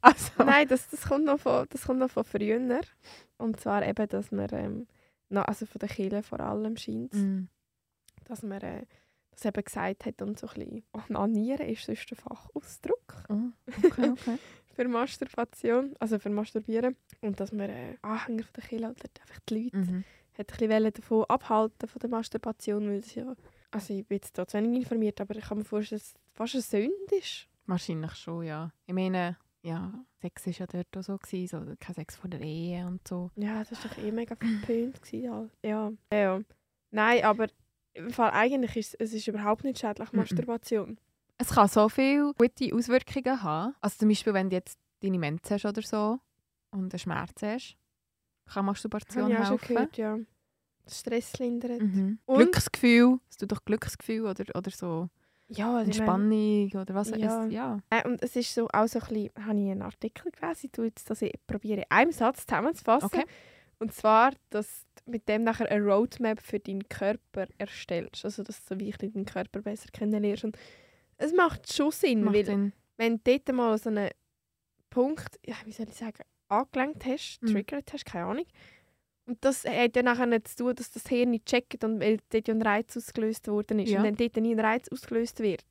also, 0.00 0.30
Nein, 0.38 0.68
das, 0.68 0.88
das, 0.88 1.08
kommt 1.08 1.24
noch 1.24 1.38
von, 1.38 1.66
das 1.70 1.84
kommt 1.84 2.00
noch 2.00 2.10
von 2.10 2.24
früher. 2.24 2.80
Und 3.38 3.60
zwar 3.60 3.86
eben, 3.86 4.08
dass 4.08 4.32
man, 4.32 4.48
ähm, 4.52 4.86
noch, 5.28 5.44
also 5.44 5.66
von 5.66 5.78
den 5.78 5.88
Kirchen 5.88 6.22
vor 6.22 6.40
allem 6.40 6.76
scheint 6.76 7.14
mm, 7.14 7.48
dass 8.24 8.42
man 8.42 8.60
äh, 8.60 8.86
das 9.32 9.44
eben 9.44 9.64
gesagt 9.64 10.06
hat 10.06 10.22
und 10.22 10.38
so 10.38 10.46
ein 10.48 10.54
bisschen 10.54 10.84
Onanieren 10.92 11.68
ist 11.68 11.84
sonst 11.84 12.08
der 12.10 12.16
Fachausdruck 12.16 13.24
oh, 13.28 13.50
okay, 13.84 14.10
okay. 14.10 14.38
für 14.74 14.88
Masturbation, 14.88 15.94
also 15.98 16.18
für 16.18 16.30
Masturbieren. 16.30 16.96
Und 17.20 17.40
dass 17.40 17.52
man 17.52 17.70
äh, 17.70 17.96
Anhänger 18.02 18.44
von 18.44 18.52
der 18.56 18.64
Kirche 18.64 18.84
oder 18.84 18.94
einfach 19.20 19.40
die 19.48 19.64
Leute 19.64 19.76
Mhm. 19.76 20.04
Hat 20.38 20.52
ein 20.52 20.68
bisschen 20.68 20.92
davon 20.92 21.24
abhalten 21.24 21.88
von 21.88 22.00
der 22.00 22.10
Masturbation, 22.10 22.88
weil 22.88 23.00
das 23.00 23.14
ja, 23.14 23.34
also 23.70 23.94
ich 23.94 24.06
bin 24.06 24.16
jetzt 24.16 24.36
da 24.38 24.46
zu 24.46 24.56
wenig 24.58 24.82
informiert, 24.82 25.20
aber 25.20 25.36
ich 25.36 25.44
kann 25.44 25.58
mir 25.58 25.64
vorstellen, 25.64 26.00
dass 26.00 26.08
es 26.08 26.14
fast 26.32 26.54
eine 26.54 26.62
Sünde 26.62 27.16
ist. 27.18 27.48
Wahrscheinlich 27.66 28.14
schon, 28.14 28.44
ja. 28.44 28.70
Ich 28.86 28.94
meine, 28.94 29.36
ja, 29.62 29.92
Sex 30.20 30.46
war 30.46 30.52
ja 30.52 30.66
dort 30.66 30.96
auch 30.96 31.02
so, 31.02 31.18
gewesen, 31.18 31.66
so 31.66 31.74
kein 31.80 31.94
Sex 31.94 32.16
vor 32.16 32.28
der 32.30 32.40
Ehe 32.40 32.86
und 32.86 33.06
so. 33.08 33.30
Ja, 33.36 33.64
das 33.64 33.82
war 33.82 33.90
doch 33.90 33.98
eh 33.98 34.12
mega 34.12 34.36
verpönt. 34.36 35.02
gewesen, 35.02 35.32
halt. 35.32 35.50
Ja. 35.62 35.92
ja. 36.12 36.18
ja. 36.18 36.40
Nein, 36.90 37.24
aber 37.24 37.48
im 37.94 38.10
Fall 38.10 38.30
eigentlich 38.30 38.76
ist 38.76 38.96
es 39.00 39.12
ist 39.12 39.26
überhaupt 39.26 39.64
nicht 39.64 39.78
schädlich. 39.78 40.12
Masturbation. 40.12 40.98
Es 41.38 41.48
kann 41.48 41.68
so 41.68 41.88
viele 41.88 42.32
gute 42.34 42.74
Auswirkungen 42.74 43.42
haben. 43.42 43.74
Also 43.80 43.98
zum 43.98 44.08
Beispiel, 44.08 44.34
wenn 44.34 44.50
du 44.50 44.56
jetzt 44.56 44.78
deine 45.00 45.18
Menz 45.18 45.50
hast 45.50 45.64
oder 45.64 45.82
so 45.82 46.20
und 46.70 46.92
einen 46.92 46.98
Schmerz 46.98 47.42
hast, 47.42 47.76
kann 48.46 48.64
Masturbation 48.66 49.30
ich 49.30 49.38
auch 49.38 49.44
schon 49.46 49.58
helfen. 49.58 49.74
gehört, 49.74 49.96
ja. 49.96 50.18
Stress 50.86 51.38
lindert. 51.38 51.80
Mhm. 51.80 52.18
Glücksgefühl, 52.26 53.18
es 53.30 53.36
tut 53.38 53.50
doch 53.52 53.64
Glücksgefühl 53.64 54.26
oder, 54.26 54.44
oder 54.54 54.70
so 54.70 55.08
Ja, 55.48 55.76
also 55.78 55.90
ich 55.90 55.98
meine- 56.00 56.64
Entspannung 56.66 56.82
oder 56.82 56.94
was 56.94 57.10
Ja. 57.10 57.46
es, 57.46 57.52
ja. 57.52 57.78
Äh, 57.90 58.06
und 58.06 58.22
es 58.22 58.36
ist 58.36 58.54
so 58.54 58.68
auch 58.72 58.86
so 58.86 58.98
ein 59.00 59.06
bisschen, 59.08 59.30
habe 59.46 59.58
ich 59.60 59.70
einen 59.70 59.82
Artikel 59.82 60.30
gelesen, 60.30 60.70
ich 60.72 60.84
jetzt 60.84 61.08
das 61.08 61.22
ich 61.22 61.32
probiere 61.46 61.80
in 61.82 61.86
einem 61.90 62.12
Satz 62.12 62.46
zusammenzufassen. 62.46 63.06
Okay. 63.06 63.24
Und 63.78 63.92
zwar, 63.92 64.32
dass 64.50 64.84
du 65.04 65.10
mit 65.10 65.28
dem 65.28 65.42
nachher 65.44 65.70
eine 65.70 65.82
Roadmap 65.84 66.40
für 66.40 66.60
deinen 66.60 66.88
Körper 66.88 67.46
erstellst. 67.58 68.24
Also, 68.24 68.42
dass 68.42 68.64
du 68.64 68.74
so 68.74 68.80
wie 68.80 68.92
ein 68.92 69.12
deinen 69.12 69.24
Körper 69.24 69.62
besser 69.62 69.88
kennenlernst. 69.92 70.44
Und 70.44 70.56
es 71.16 71.32
macht 71.34 71.72
schon 71.72 71.90
Sinn, 71.90 72.24
Macht 72.24 72.34
weil 72.36 72.44
Sinn. 72.44 72.72
wenn 72.98 73.16
du 73.16 73.38
dort 73.38 73.52
mal 73.56 73.76
so 73.78 73.88
einen 73.90 74.10
Punkt, 74.90 75.40
ja, 75.44 75.56
wie 75.64 75.72
soll 75.72 75.88
ich 75.88 75.94
sagen, 75.96 76.22
angelenkt 76.48 77.04
hast, 77.06 77.42
Mhm. 77.42 77.46
triggert 77.48 77.92
hast, 77.92 78.04
keine 78.04 78.26
Ahnung. 78.26 78.46
Und 79.26 79.42
das 79.44 79.64
hat 79.64 79.96
ja 79.96 80.02
nachher 80.02 80.26
nicht 80.26 80.48
zu 80.48 80.56
tun, 80.64 80.74
dass 80.74 80.90
das 80.90 81.06
Hirn 81.08 81.30
nicht 81.30 81.46
checkt 81.46 81.82
und 81.84 81.98
weil 82.00 82.18
dort 82.30 82.46
ja 82.46 82.54
ein 82.54 82.60
Reiz 82.62 82.96
ausgelöst 82.96 83.48
worden 83.48 83.78
ist. 83.78 83.90
Ja. 83.90 83.98
Und 84.00 84.04
wenn 84.04 84.16
dort 84.16 84.36
nie 84.36 84.52
ein 84.54 84.60
Reiz 84.60 84.88
ausgelöst 84.88 85.40
wird, 85.40 85.64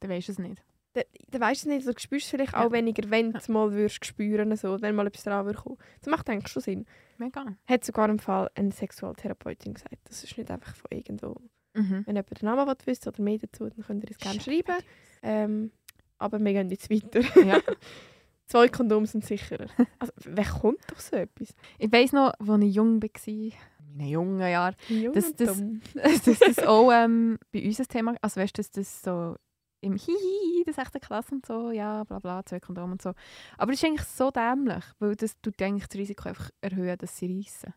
Dann 0.00 0.10
weisst 0.10 0.28
du 0.28 0.32
es 0.32 0.38
nicht. 0.38 0.62
dann, 0.94 1.04
dann 1.28 1.40
weißt 1.42 1.64
du 1.64 1.68
es 1.70 1.74
nicht, 1.74 1.86
du 1.86 2.00
spürst 2.00 2.28
vielleicht 2.30 2.52
Ja. 2.54 2.64
auch 2.66 2.72
weniger, 2.72 3.10
wenn 3.10 3.32
du 3.32 3.38
es 3.38 3.48
mal 3.48 3.70
würdest 3.72 4.04
spüren 4.06 4.56
so, 4.56 4.80
wenn 4.80 4.94
mal 4.94 5.06
etwas 5.06 5.24
dran 5.24 5.54
kommen. 5.54 5.76
Das 6.00 6.08
macht 6.10 6.28
eigentlich 6.30 6.50
schon 6.50 6.62
Sinn. 6.62 6.86
Mega. 7.18 7.44
Hat 7.66 7.84
sogar 7.84 8.08
im 8.08 8.18
Fall 8.18 8.50
eine 8.54 8.72
Sexualtherapeutin 8.72 9.74
gesagt. 9.74 9.98
Das 10.04 10.24
ist 10.24 10.36
nicht 10.38 10.50
einfach 10.50 10.74
von 10.74 10.90
irgendwo 10.90 11.36
Mhm. 11.74 12.04
Wenn 12.06 12.16
jemand 12.16 12.40
den 12.42 12.44
Namen 12.46 12.74
wissen 12.84 13.08
oder 13.08 13.22
mehr 13.22 13.38
dazu, 13.38 13.66
dann 13.70 13.82
könnt 13.82 14.04
ihr 14.04 14.10
es 14.10 14.18
gerne 14.18 14.40
schreiben. 14.42 14.76
Ähm, 15.22 15.72
aber 16.18 16.38
wir 16.38 16.52
gehen 16.52 16.68
jetzt 16.68 16.90
weiter. 16.90 17.20
Ja. 17.46 17.58
Zwei 18.52 18.68
Kondome 18.68 19.06
sind 19.06 19.24
sicherer. 19.24 19.66
Also, 19.98 20.12
wer 20.24 20.44
kommt 20.44 20.78
doch 20.90 21.00
so 21.00 21.16
etwas? 21.16 21.54
Ich 21.78 21.90
weiss 21.92 22.12
noch, 22.12 22.32
als 22.38 22.62
ich 22.64 22.74
jung 22.74 23.02
war, 23.02 23.10
in 23.26 23.52
meinen 23.96 24.08
jungen 24.08 24.40
Jahren, 24.40 24.74
Jung 24.88 25.12
Das- 25.12 25.34
dass 25.36 25.62
das 26.40 26.58
auch 26.60 26.90
ähm, 26.92 27.38
bei 27.52 27.64
uns 27.64 27.80
ein 27.80 27.88
Thema 27.88 28.14
Also 28.22 28.40
weißt 28.40 28.56
du, 28.56 28.60
dass 28.60 28.70
das 28.70 29.02
so 29.02 29.36
im 29.80 29.96
Hihi, 29.96 30.62
das 30.64 30.76
6. 30.76 30.92
Klasse 31.00 31.34
und 31.34 31.44
so, 31.44 31.70
ja, 31.72 32.04
bla 32.04 32.18
bla, 32.20 32.44
zwei 32.46 32.60
Kondome 32.60 32.92
und 32.92 33.02
so. 33.02 33.12
Aber 33.58 33.72
das 33.72 33.82
ist 33.82 33.84
eigentlich 33.88 34.06
so 34.06 34.30
dämlich, 34.30 34.84
weil 35.00 35.16
das 35.16 35.40
tut 35.40 35.60
eigentlich 35.60 35.88
das 35.88 35.98
Risiko 35.98 36.28
einfach 36.28 36.50
erhöhen, 36.60 36.96
dass 36.98 37.16
sie 37.16 37.36
reissen. 37.36 37.74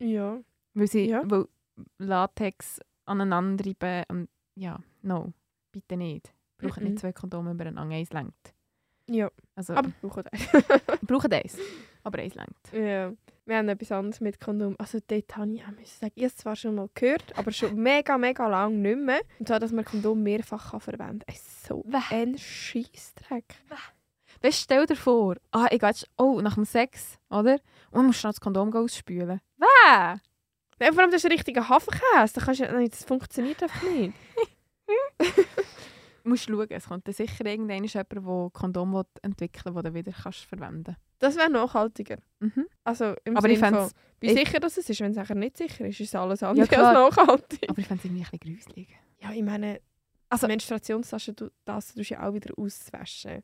Ja. 0.00 0.38
Weil 0.74 0.86
sie, 0.86 1.08
Ja. 1.08 1.22
weil 1.28 1.46
Latex 1.98 2.80
aneinander 3.06 3.64
reiben 3.66 4.04
und 4.10 4.28
ja, 4.54 4.78
no, 5.02 5.32
bitte 5.72 5.96
nicht. 5.96 6.32
Braucht 6.58 6.78
Mhm. 6.80 6.84
nicht 6.88 6.98
zwei 7.00 7.12
Kondome 7.12 7.50
übereinander, 7.52 7.96
eins 7.96 8.12
längt. 8.12 8.54
Ja, 9.12 9.28
Also, 9.56 9.74
aber 9.74 9.90
brauchen 10.00 10.24
das. 10.30 10.40
brauchen 11.02 11.32
eins, 11.32 11.58
aber 12.04 12.18
eins 12.20 12.34
längt. 12.34 12.72
ja. 12.72 13.12
Wir 13.46 13.56
haben 13.56 13.68
etwas 13.68 13.90
anderes 13.90 14.20
mit 14.20 14.38
Kondom. 14.38 14.76
Also 14.78 15.00
dort 15.04 15.36
habe 15.36 15.50
ich 15.52 15.64
auch 15.64 15.70
müssen 15.72 15.98
sagen, 15.98 16.12
ich 16.14 16.22
habe 16.22 16.26
es 16.28 16.36
zwar 16.36 16.54
schon 16.54 16.76
mal 16.76 16.88
gehört, 16.94 17.36
aber 17.36 17.50
schon 17.50 17.74
mega, 17.74 18.16
mega 18.16 18.46
lange 18.46 18.76
nicht 18.76 18.98
mehr. 19.00 19.20
Und 19.40 19.48
zwar, 19.48 19.58
dass 19.58 19.72
man 19.72 19.84
Kondom 19.84 20.22
mehrfach 20.22 20.70
kann 20.70 20.80
verwenden 20.80 21.24
kann. 21.26 21.36
So 21.66 21.82
Wäh. 21.88 21.98
ein 22.14 22.38
Scheissdreck. 22.38 23.56
Weißt 24.40 24.60
stell 24.60 24.86
dir 24.86 24.94
vor, 24.94 25.34
ah, 25.50 25.66
ich 25.72 25.80
gehe 25.80 25.88
jetzt, 25.88 26.08
oh, 26.16 26.40
nach 26.40 26.54
dem 26.54 26.64
Sex, 26.64 27.18
oder? 27.28 27.54
Und 27.54 27.94
dann 27.94 28.06
musst 28.06 28.22
du 28.22 28.28
noch 28.28 28.34
das 28.34 28.40
Kondom 28.40 28.72
ausspülen. 28.72 29.40
Wäh! 29.56 29.66
Ja, 30.82 30.92
vor 30.92 31.02
allem, 31.02 31.10
das 31.10 31.24
ist 31.24 31.26
ein 31.26 31.32
richtiger 31.32 31.68
Hafenkäse. 31.68 32.34
Da 32.34 32.40
kannst 32.44 32.60
du, 32.60 32.64
nein, 32.66 32.88
das 32.88 33.04
funktioniert 33.04 33.60
einfach 33.64 33.82
nicht. 33.82 34.14
Musst 36.30 36.44
schauen, 36.48 36.66
es 36.70 36.86
kommt 36.88 37.06
dann 37.06 37.14
sicher 37.14 37.44
irgendwann 37.46 37.84
jemand, 37.84 38.12
der 38.12 38.50
Kondom 38.52 39.02
entwickeln 39.22 39.74
will, 39.74 39.82
das 39.82 39.92
du 39.92 39.98
wieder 39.98 40.12
kannst 40.12 40.44
verwenden 40.44 40.96
Das 41.18 41.36
wäre 41.36 41.50
nachhaltiger. 41.50 42.16
mhm. 42.40 42.66
Also 42.84 43.14
im 43.24 43.36
Aber 43.36 43.48
ich 43.48 43.58
Sinne 43.58 43.70
fänd's- 43.76 43.92
von, 43.92 44.00
wie 44.20 44.26
ich- 44.28 44.38
sicher 44.38 44.60
das 44.60 44.78
ist. 44.78 45.00
Wenn 45.00 45.10
es 45.10 45.16
nachher 45.16 45.34
nicht 45.36 45.56
sicher 45.56 45.86
ist, 45.86 46.00
ist 46.00 46.08
es 46.08 46.14
alles 46.14 46.42
andere 46.42 46.66
klar. 46.66 46.96
als 46.96 47.16
nachhaltig. 47.16 47.68
Aber 47.68 47.78
ich 47.78 47.86
fände 47.86 48.00
es 48.00 48.04
irgendwie 48.04 48.24
ein 48.24 48.38
bisschen 48.38 48.56
gruselig. 48.56 48.88
Ja, 49.22 49.32
ich 49.32 49.42
meine, 49.42 49.80
also 50.28 50.46
Menstruationstaschen, 50.46 51.36
du, 51.36 51.50
das 51.64 51.92
tust 51.94 52.10
du 52.10 52.14
ja 52.14 52.26
auch 52.28 52.32
wieder 52.34 52.52
auswaschen. 52.56 53.42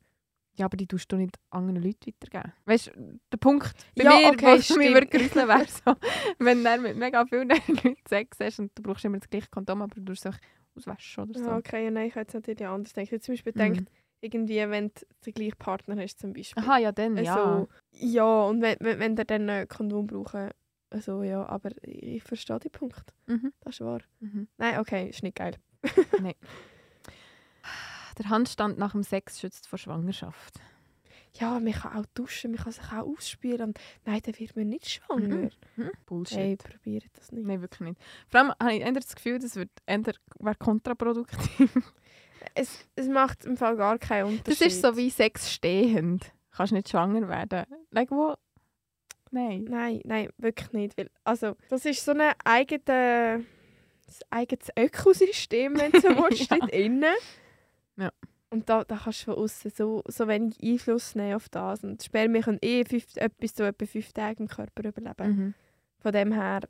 Ja, 0.59 0.65
aber 0.65 0.77
die 0.79 0.87
tust 0.87 1.13
du 1.13 1.17
nicht 1.17 1.37
anderen 1.51 1.83
Leuten 1.83 2.07
weitergeben. 2.07 2.53
Weißt 2.65 2.87
du, 2.87 3.21
der 3.31 3.37
Punkt 3.37 3.75
bei 3.95 4.05
Ja, 4.05 4.17
mir, 4.17 4.29
okay, 4.29 4.47
was 4.59 4.71
mich 4.75 4.89
würde 4.95 5.07
gruseln, 5.07 5.49
wäre 5.49 5.67
so, 5.67 5.95
wenn 6.39 6.65
du 6.65 6.79
mit 6.81 6.97
mega 6.97 7.27
vielen 7.27 7.49
Leuten 7.51 7.97
Sex 8.09 8.39
hast 8.41 8.61
und 8.61 8.71
du 8.75 8.83
brauchst 8.83 9.05
immer 9.05 9.19
das 9.19 9.29
gleiche 9.29 9.49
Kondom, 9.51 9.83
aber 9.83 9.95
du 9.97 10.03
tust 10.05 10.25
es 10.25 10.35
auswaschen 10.77 11.25
oder 11.25 11.39
so. 11.39 11.45
Ja, 11.47 11.57
okay, 11.57 11.85
ja, 11.85 11.91
nein, 11.91 12.09
ich 12.09 12.15
hätte 12.15 12.29
es 12.29 12.35
natürlich 12.35 12.67
anders 12.67 12.93
denken. 12.93 13.15
Ich 13.17 13.23
zum 13.23 13.35
Beispiel 13.35 13.53
Mhm. 13.55 13.73
gedacht, 13.75 13.91
irgendwie, 14.21 14.57
wenn 14.71 14.89
du 14.89 15.05
den 15.25 15.35
gleichen 15.35 15.59
Partner 15.59 16.01
hast 16.03 16.19
zum 16.21 16.33
Beispiel. 16.33 16.63
Aha, 16.63 16.79
ja, 16.79 16.93
dann, 16.93 17.17
ja. 17.17 17.35
Also, 17.35 17.69
ja, 17.93 18.43
und 18.45 18.63
wenn, 18.63 18.77
wenn, 18.81 18.99
wenn 18.99 19.17
ihr 19.17 19.25
dann 19.25 19.49
ein 19.51 19.69
Kondom 19.69 20.07
brauchen, 20.07 20.51
also 20.91 21.23
ja, 21.23 21.45
aber 21.47 21.71
ich 21.83 22.23
verstehe 22.23 22.59
den 22.61 22.71
Punkt. 22.71 23.13
Mhm. 23.27 23.53
Das 23.61 23.75
ist 23.75 23.81
wahr. 23.81 24.01
Mhm. 24.21 24.49
Nein, 24.57 24.79
okay, 24.79 25.09
ist 25.09 25.23
nicht 25.23 25.37
geil. 25.37 25.57
Der 28.19 28.31
Handstand 28.31 28.79
nach 28.79 28.93
dem 28.93 29.03
Sex 29.03 29.41
schützt 29.41 29.69
vor 29.69 29.79
Schwangerschaft. 29.79 30.59
Ja, 31.41 31.59
man 31.61 31.73
kann 31.73 31.97
auch 31.99 32.07
duschen, 32.15 32.53
man 32.53 32.61
kann 32.63 32.73
sich 32.73 32.85
auch 32.87 33.07
ausspülen. 33.07 33.61
Und 33.69 33.79
nein, 34.05 34.21
dann 34.25 34.39
wird 34.39 34.57
man 34.57 34.69
nicht 34.69 34.89
schwanger. 34.89 35.51
Mhm. 35.77 35.91
Bullshit. 36.07 36.37
Hey, 36.39 36.57
probiert 36.57 37.05
das 37.15 37.33
nicht. 37.33 37.47
Nein, 37.47 37.61
wirklich 37.61 37.81
nicht. 37.81 38.01
Vor 38.29 38.41
allem 38.41 38.53
habe 38.61 38.75
ich 38.75 38.81
eher 38.81 38.93
das 38.93 39.15
Gefühl, 39.15 39.39
das 39.39 39.57
wird 39.57 39.71
eher 39.87 40.03
wäre 40.39 40.55
kontraproduktiv. 40.57 41.71
Es, 42.55 42.87
es 42.95 43.09
macht 43.09 43.45
im 43.45 43.57
Fall 43.57 43.77
gar 43.77 43.99
keinen 43.99 44.27
Unterschied. 44.39 44.61
Das 44.61 44.61
ist 44.61 44.81
so 44.83 44.97
wie 44.97 45.11
Sex 45.11 45.53
stehend. 45.53 46.33
Kannst 46.53 46.73
nicht 46.73 46.89
schwanger 46.89 47.29
werden. 47.29 47.65
Like, 47.91 48.11
wo? 48.11 48.35
Nein. 49.31 49.65
Nein, 49.69 50.01
nein, 50.05 50.31
wirklich 50.39 50.73
nicht. 50.73 50.97
Weil, 50.97 51.11
also, 51.25 51.57
das 51.69 51.85
ist 51.85 52.05
so 52.05 52.13
ein 52.13 52.33
eigenes, 52.45 52.89
ein 52.89 53.45
eigenes 54.31 54.69
Ökosystem, 54.79 55.77
wenn 55.79 55.93
du 55.93 56.01
so 56.01 56.09
willst, 56.17 56.51
Ja. 56.51 56.57
dort 56.59 56.71
innen. 56.71 57.15
Und 58.51 58.69
da, 58.69 58.85
da 58.85 58.97
kannst 58.97 59.23
du 59.23 59.33
von 59.33 59.43
außen 59.43 59.71
so, 59.73 60.03
so 60.07 60.29
wenig 60.29 60.63
Einfluss 60.63 61.15
nehmen 61.15 61.35
auf 61.35 61.49
das. 61.49 61.83
Und 61.85 62.03
Spermien 62.03 62.45
können 62.45 62.59
eh 62.63 62.85
fünf, 62.85 63.17
etwas 63.17 63.57
so 63.57 63.65
etwa 63.65 63.87
fünf 63.87 64.13
Tage 64.13 64.41
im 64.43 64.49
Körper 64.49 64.89
überleben. 64.89 65.29
Mhm. 65.37 65.55
Von 65.99 66.13
dem 66.13 66.33
her, 66.33 66.61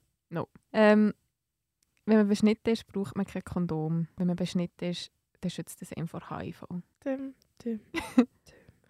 Ähm, 0.73 1.13
wenn 2.07 2.17
man 2.19 2.29
beschnitten 2.29 2.71
ist, 2.71 2.87
braucht 2.87 3.17
man 3.17 3.27
kein 3.27 3.45
Kondom. 3.45 4.09
Wenn 4.17 4.27
man 4.29 4.37
beschnitten 4.37 4.91
ist, 4.91 5.11
dann 5.41 5.51
schützt 5.51 5.83
das 5.83 5.93
eben 5.93 6.09
vor 6.09 6.31
HIV. 6.31 6.65
düm, 7.05 7.35
düm, 7.63 7.81
düm. 8.17 8.27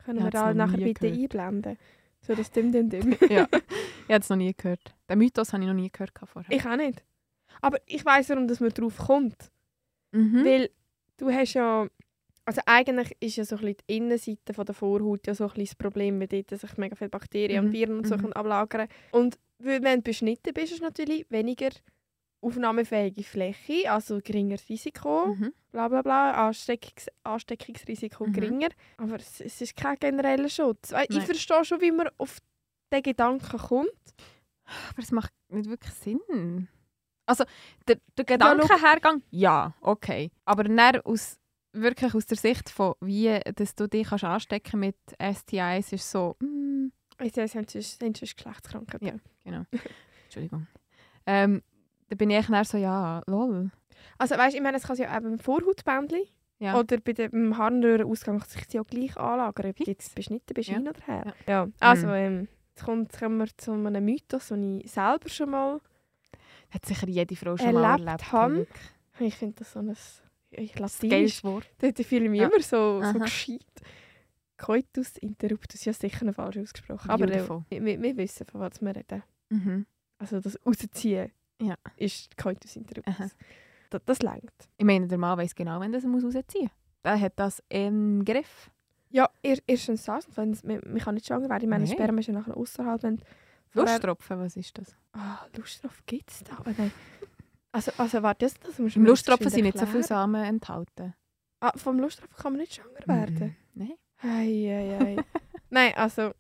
können 0.05 0.23
wir 0.23 0.31
da 0.31 0.55
nachher 0.55 0.77
bitte 0.79 1.11
gehört. 1.11 1.35
einblenden? 1.35 1.79
So 2.21 2.35
das 2.35 2.51
Dim 2.51 2.71
Dim 2.73 2.89
Dim. 2.91 3.17
ja. 3.29 3.49
Ich 3.53 4.13
habe 4.13 4.21
es 4.21 4.29
noch 4.29 4.37
nie 4.37 4.55
gehört. 4.55 4.95
Den 5.09 5.19
Mythos 5.19 5.53
habe 5.53 5.63
ich 5.63 5.69
noch 5.69 5.75
nie 5.75 5.91
gehört 5.91 6.13
vorher. 6.25 6.51
Ich 6.57 6.65
auch 6.67 6.77
nicht. 6.77 7.05
Aber 7.61 7.79
ich 7.87 8.05
weiss, 8.05 8.29
warum 8.29 8.47
dass 8.47 8.61
man 8.61 8.71
drauf 8.71 8.99
kommt. 8.99 9.51
mhm. 10.13 10.45
Weil 10.45 10.71
du 11.17 11.31
hast 11.31 11.55
ja. 11.55 11.89
Also 12.49 12.61
eigentlich 12.67 13.17
ist 13.21 13.37
ja 13.37 13.45
so 13.45 13.57
ein 13.57 13.63
bisschen 13.63 13.77
die 13.89 13.97
Innenseite 13.97 14.55
von 14.55 14.65
der 14.65 14.75
Vorhaut 14.75 15.27
ja 15.27 15.35
so 15.35 15.45
ein 15.45 15.49
bisschen 15.51 15.65
das 15.67 15.75
Problem, 15.75 16.21
weil 16.21 16.29
dort 16.29 16.49
sich 16.61 16.77
mega 16.77 16.95
viele 16.95 17.11
Bakterien 17.11 17.61
Mhm, 17.65 17.67
und 17.69 17.73
Viren 17.75 17.97
und 17.99 18.07
so 18.07 18.17
mhm. 18.17 18.33
ablagern 18.33 18.89
Und 19.11 19.39
wenn 19.59 19.83
du 19.83 20.03
beschnitten 20.03 20.55
bist, 20.55 20.73
ist 20.73 20.81
natürlich 20.83 21.27
weniger 21.31 21.71
aufnahmefähige 22.41 23.25
Fläche, 23.25 23.91
also 23.91 24.21
geringeres 24.23 24.69
Risiko, 24.69 25.35
Mhm. 25.35 25.53
bla 25.73 25.89
bla 25.89 26.03
bla, 26.03 26.47
Ansteckungs 26.47 27.09
Ansteckungsrisiko 27.25 28.27
Mhm. 28.27 28.33
geringer. 28.33 28.69
Aber 28.99 29.17
es, 29.17 29.41
es 29.41 29.61
ist 29.61 29.75
kein 29.77 29.97
genereller 29.97 30.49
Schutz. 30.49 30.93
Weil 30.93 31.07
Ich 31.09 31.17
Nein. 31.17 31.27
verstehe 31.27 31.65
schon, 31.65 31.81
wie 31.81 31.91
man 31.91 32.09
auf 32.19 32.39
den 32.93 33.03
Gedanken 33.03 33.59
kommt. 33.59 33.91
Aber 34.91 34.99
es 35.03 35.11
macht 35.11 35.33
nicht 35.49 35.69
wirklich 35.69 35.93
Sinn. 35.95 36.69
Also, 37.27 37.45
der, 37.89 37.97
der 38.17 38.25
Gedankenhergang, 38.25 39.23
ja, 39.31 39.75
okay. 39.81 40.31
Aber 40.45 40.63
dann 40.63 41.01
aus, 41.01 41.39
wirklich 41.83 42.15
aus 42.15 42.27
der 42.27 42.37
Sicht 42.37 42.71
von, 42.71 42.95
wie 43.01 43.39
dass 43.55 43.75
du 43.75 43.89
dich 43.89 44.09
kannst 44.09 44.25
anstecken 44.25 44.81
mit 44.81 44.97
STIs, 45.21 45.93
ist 45.93 46.11
so, 46.11 46.37
mm, 46.41 46.87
es 47.19 47.33
sind 47.35 47.49
sonst, 47.71 47.99
sind 47.99 48.17
sonst 48.17 48.37
Geschlechtskrankheiten. 48.37 49.07
Ja. 49.09 49.15
genau. 49.45 49.65
Entschuldigung. 50.25 50.67
Ähm, 51.27 51.63
da 52.09 52.17
bin 52.17 52.31
ich 52.31 52.47
dann 52.47 52.65
so, 52.65 52.77
ja, 52.79 53.23
lol. 53.27 53.71
Also 54.19 54.37
weißt, 54.37 54.55
ich 54.57 54.63
meine, 54.63 54.77
es 54.77 54.85
kann 54.85 54.97
ja 54.97 55.17
auch 55.17 55.21
beim 55.23 55.39
Vorhautbändchen 55.39 56.21
Ja. 56.59 56.79
oder 56.79 56.99
bei 56.99 57.13
dem 57.13 57.57
Harnröhrenausgang 57.57 58.41
sich 58.45 58.63
ja 58.73 58.83
gleich 58.83 59.17
anlagern, 59.17 59.71
ob 59.71 59.77
du 59.77 59.85
jetzt 59.85 60.15
beschnitten 60.15 60.55
bist, 60.55 60.69
Ja. 60.69 60.75
hin 60.77 60.89
oder 60.89 61.01
her. 61.07 61.35
Ja. 61.47 61.53
Ja. 61.65 61.69
Also 61.81 62.07
Mhm. 62.09 62.13
ähm, 62.15 62.49
jetzt, 62.75 62.85
kommt, 62.85 63.13
jetzt 63.13 63.19
kommen 63.21 63.39
wir 63.39 63.57
zu 63.57 63.73
einem 63.73 64.05
Mythos, 64.05 64.49
den 64.49 64.81
ich 64.81 64.91
selber 64.91 65.29
schon 65.29 65.51
mal... 65.51 65.81
Hat 66.71 66.85
sicher 66.85 67.09
jede 67.09 67.37
Frau 67.37 67.57
schon 67.57 67.73
mal 67.75 67.85
Erlebt 67.85 68.07
erlebt. 68.09 68.33
haben. 68.33 68.67
Ich 69.21 69.35
finde 69.37 69.55
das 69.57 69.73
so 69.73 69.79
ein... 69.81 69.97
Ich 70.51 70.73
Das 70.73 70.95
Latinisch. 71.03 71.11
geiles 71.11 71.45
Wort. 71.45 71.69
Dort 71.79 71.99
fühle 71.99 72.25
ich 72.25 72.31
mich 72.31 72.41
Ja. 72.41 72.49
immer 72.49 72.61
so, 72.63 73.01
so 73.01 73.09
Aha. 73.09 73.19
gescheit. 73.19 73.61
Coitus 74.59 75.19
interruptus, 75.19 75.85
ja 75.85 75.93
sicher 75.93 76.33
falsch 76.33 76.57
ausgesprochen. 76.57 77.11
Aber 77.11 77.25
äh, 77.31 77.47
wir, 77.85 78.01
wir 78.03 78.17
wissen, 78.17 78.47
von 78.47 78.61
was 78.63 78.81
wir 78.81 78.97
reden. 78.97 79.23
Mhm. 79.51 79.87
Also 80.19 80.41
das 80.41 80.59
Rausziehen 80.65 81.31
Ja. 81.61 81.75
ist 81.97 82.37
Coitus 82.39 82.77
interruptus. 82.77 83.15
Aha. 83.21 83.29
Das, 83.91 84.03
das 84.07 84.23
längt. 84.23 84.53
Ich 84.79 84.85
meine, 84.85 85.07
der 85.07 85.19
Mann 85.19 85.39
weiß 85.39 85.55
genau, 85.55 85.79
wenn 85.81 85.93
er 85.93 85.99
es 85.99 86.05
muss 86.07 86.25
rausziehen 86.25 86.65
muss. 86.65 86.71
Der 87.05 87.21
hat 87.21 87.35
das 87.37 87.63
im 87.69 88.25
Griff. 88.25 88.71
Ja, 89.11 89.29
er, 89.43 89.59
erstens 89.67 90.05
das. 90.05 90.27
man, 90.37 90.57
man 90.65 90.99
kann 90.99 91.15
nicht 91.15 91.27
schwanger 91.27 91.49
werden. 91.49 91.63
Ich 91.65 91.69
meine, 91.69 91.85
Nein. 91.85 91.93
Sperma 91.93 92.21
ist 92.21 92.27
ja 92.27 92.33
nachher 92.35 92.57
außerhalb. 92.57 93.03
Lusttropfen, 93.75 94.39
was 94.41 94.57
ist 94.57 94.79
das? 94.79 94.97
Ah, 95.13 95.47
Lusttropfen 95.57 96.03
gibt 96.07 96.31
es 96.31 96.43
da? 96.45 96.57
Aber 96.57 96.73
nein. 96.77 96.91
Also, 97.73 97.93
also 97.99 98.23
warte, 98.23 98.47
das, 98.47 98.55
das 98.61 98.79
musst 98.79 98.97
du 98.97 98.99
Im 99.01 99.03
mir 99.05 99.11
Lusttropfen 99.11 99.51
sind 99.51 99.63
nicht 99.63 99.75
so 99.75 99.81
erklären. 99.81 99.93
viele 99.93 100.05
Samen 100.05 100.45
enthalten. 100.45 101.15
Ah, 101.61 101.73
vom 101.77 101.99
Lusttropfen 101.99 102.37
kann 102.37 102.53
man 102.53 102.61
nicht 102.61 102.75
schwanger 102.75 103.07
werden? 103.07 103.57
Nein. 103.75 103.93
Hei, 104.23 104.99
hei, 104.99 104.99
hei. 105.05 105.25
nein, 105.71 105.95
also... 105.97 106.33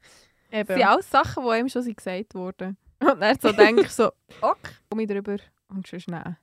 Eben. 0.50 0.68
Das 0.68 0.76
sind 0.76 0.86
alles 0.86 1.10
Sachen, 1.10 1.44
die 1.44 1.58
ihm 1.58 1.68
schon 1.68 1.82
sind 1.82 1.96
gesagt 1.96 2.34
wurden. 2.34 2.76
Und 3.00 3.20
dann 3.20 3.38
so 3.40 3.52
denkst 3.52 3.96
du 3.96 4.02
so, 4.04 4.12
ok, 4.40 4.58
komm 4.88 5.00
ich 5.00 5.08
drüber 5.08 5.36
und 5.68 5.86
schon 5.86 6.00
nein. 6.06 6.36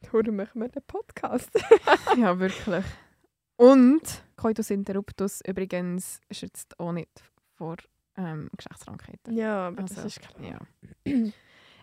Darum 0.00 0.36
machen 0.36 0.60
wir 0.60 0.68
den 0.68 0.82
Podcast. 0.86 1.50
Ja, 2.16 2.38
wirklich. 2.38 2.84
Und 3.56 4.02
Coitus 4.36 4.70
interruptus 4.70 5.40
übrigens 5.46 6.20
schützt 6.30 6.78
auch 6.80 6.92
nicht 6.92 7.22
vor 7.54 7.76
ähm, 8.16 8.48
Geschlechtskrankheiten. 8.56 9.36
ja, 9.36 9.68
aber 9.68 9.82
Also, 9.82 9.96
das 9.96 10.04
ist 10.04 10.20
klar. 10.20 10.42
Ja. 11.04 11.30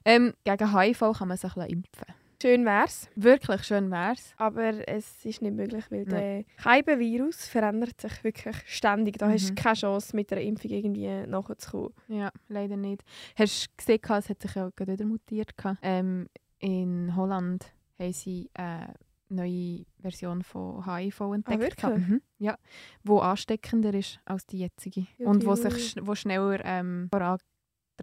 ähm, 0.05 0.34
gegen 0.43 0.77
HIV 0.77 1.00
kann 1.17 1.27
man 1.27 1.38
sich 1.38 1.55
impfen. 1.55 2.13
Schön 2.41 2.63
wär's, 2.65 3.10
Wirklich 3.15 3.63
schön 3.63 3.91
wär's. 3.91 4.34
aber 4.38 4.88
es 4.88 5.25
ist 5.25 5.41
nicht 5.41 5.53
möglich, 5.53 5.84
weil 5.89 6.03
Nein. 6.05 6.10
der 6.10 6.43
Keibenvirus 6.63 7.48
verändert 7.48 8.00
sich 8.00 8.24
wirklich 8.24 8.55
ständig. 8.65 9.17
Da 9.17 9.29
hast 9.29 9.50
Mhm. 9.51 9.55
du 9.55 9.62
keine 9.62 9.75
Chance, 9.75 10.15
mit 10.15 10.31
einer 10.31 10.41
Impfung 10.41 10.72
irgendwie 10.72 11.27
nachzukommen. 11.27 11.93
Ja, 12.08 12.31
leider 12.48 12.77
nicht. 12.77 13.03
Hast 13.38 13.65
du 13.67 13.72
gesehen, 13.77 14.00
es 14.03 14.29
hat 14.29 14.41
sich 14.41 14.55
ja 14.55 14.69
gerade 14.75 14.93
wieder 14.93 15.05
mutiert. 15.05 15.51
Ähm, 15.81 16.27
in 16.60 17.13
Holland 17.15 17.74
haben 18.00 18.13
sie 18.13 18.50
eine 18.53 18.93
neue 19.27 19.86
Version 20.01 20.41
von 20.41 20.86
HIV 20.86 21.19
entdeckt. 21.34 21.62
wirklich? 21.84 22.08
Mhm. 22.08 22.22
Ja, 22.38 22.58
wo 23.03 23.19
ansteckender 23.19 23.93
ist 23.93 24.19
als 24.25 24.46
die 24.46 24.60
jetzige. 24.60 25.08
Ja, 25.17 25.27
und 25.27 25.43
die 25.43 25.48
wo, 25.48 25.55
sich 25.55 25.96
wo 26.01 26.15
schneller 26.15 26.63
ähm, 26.63 27.10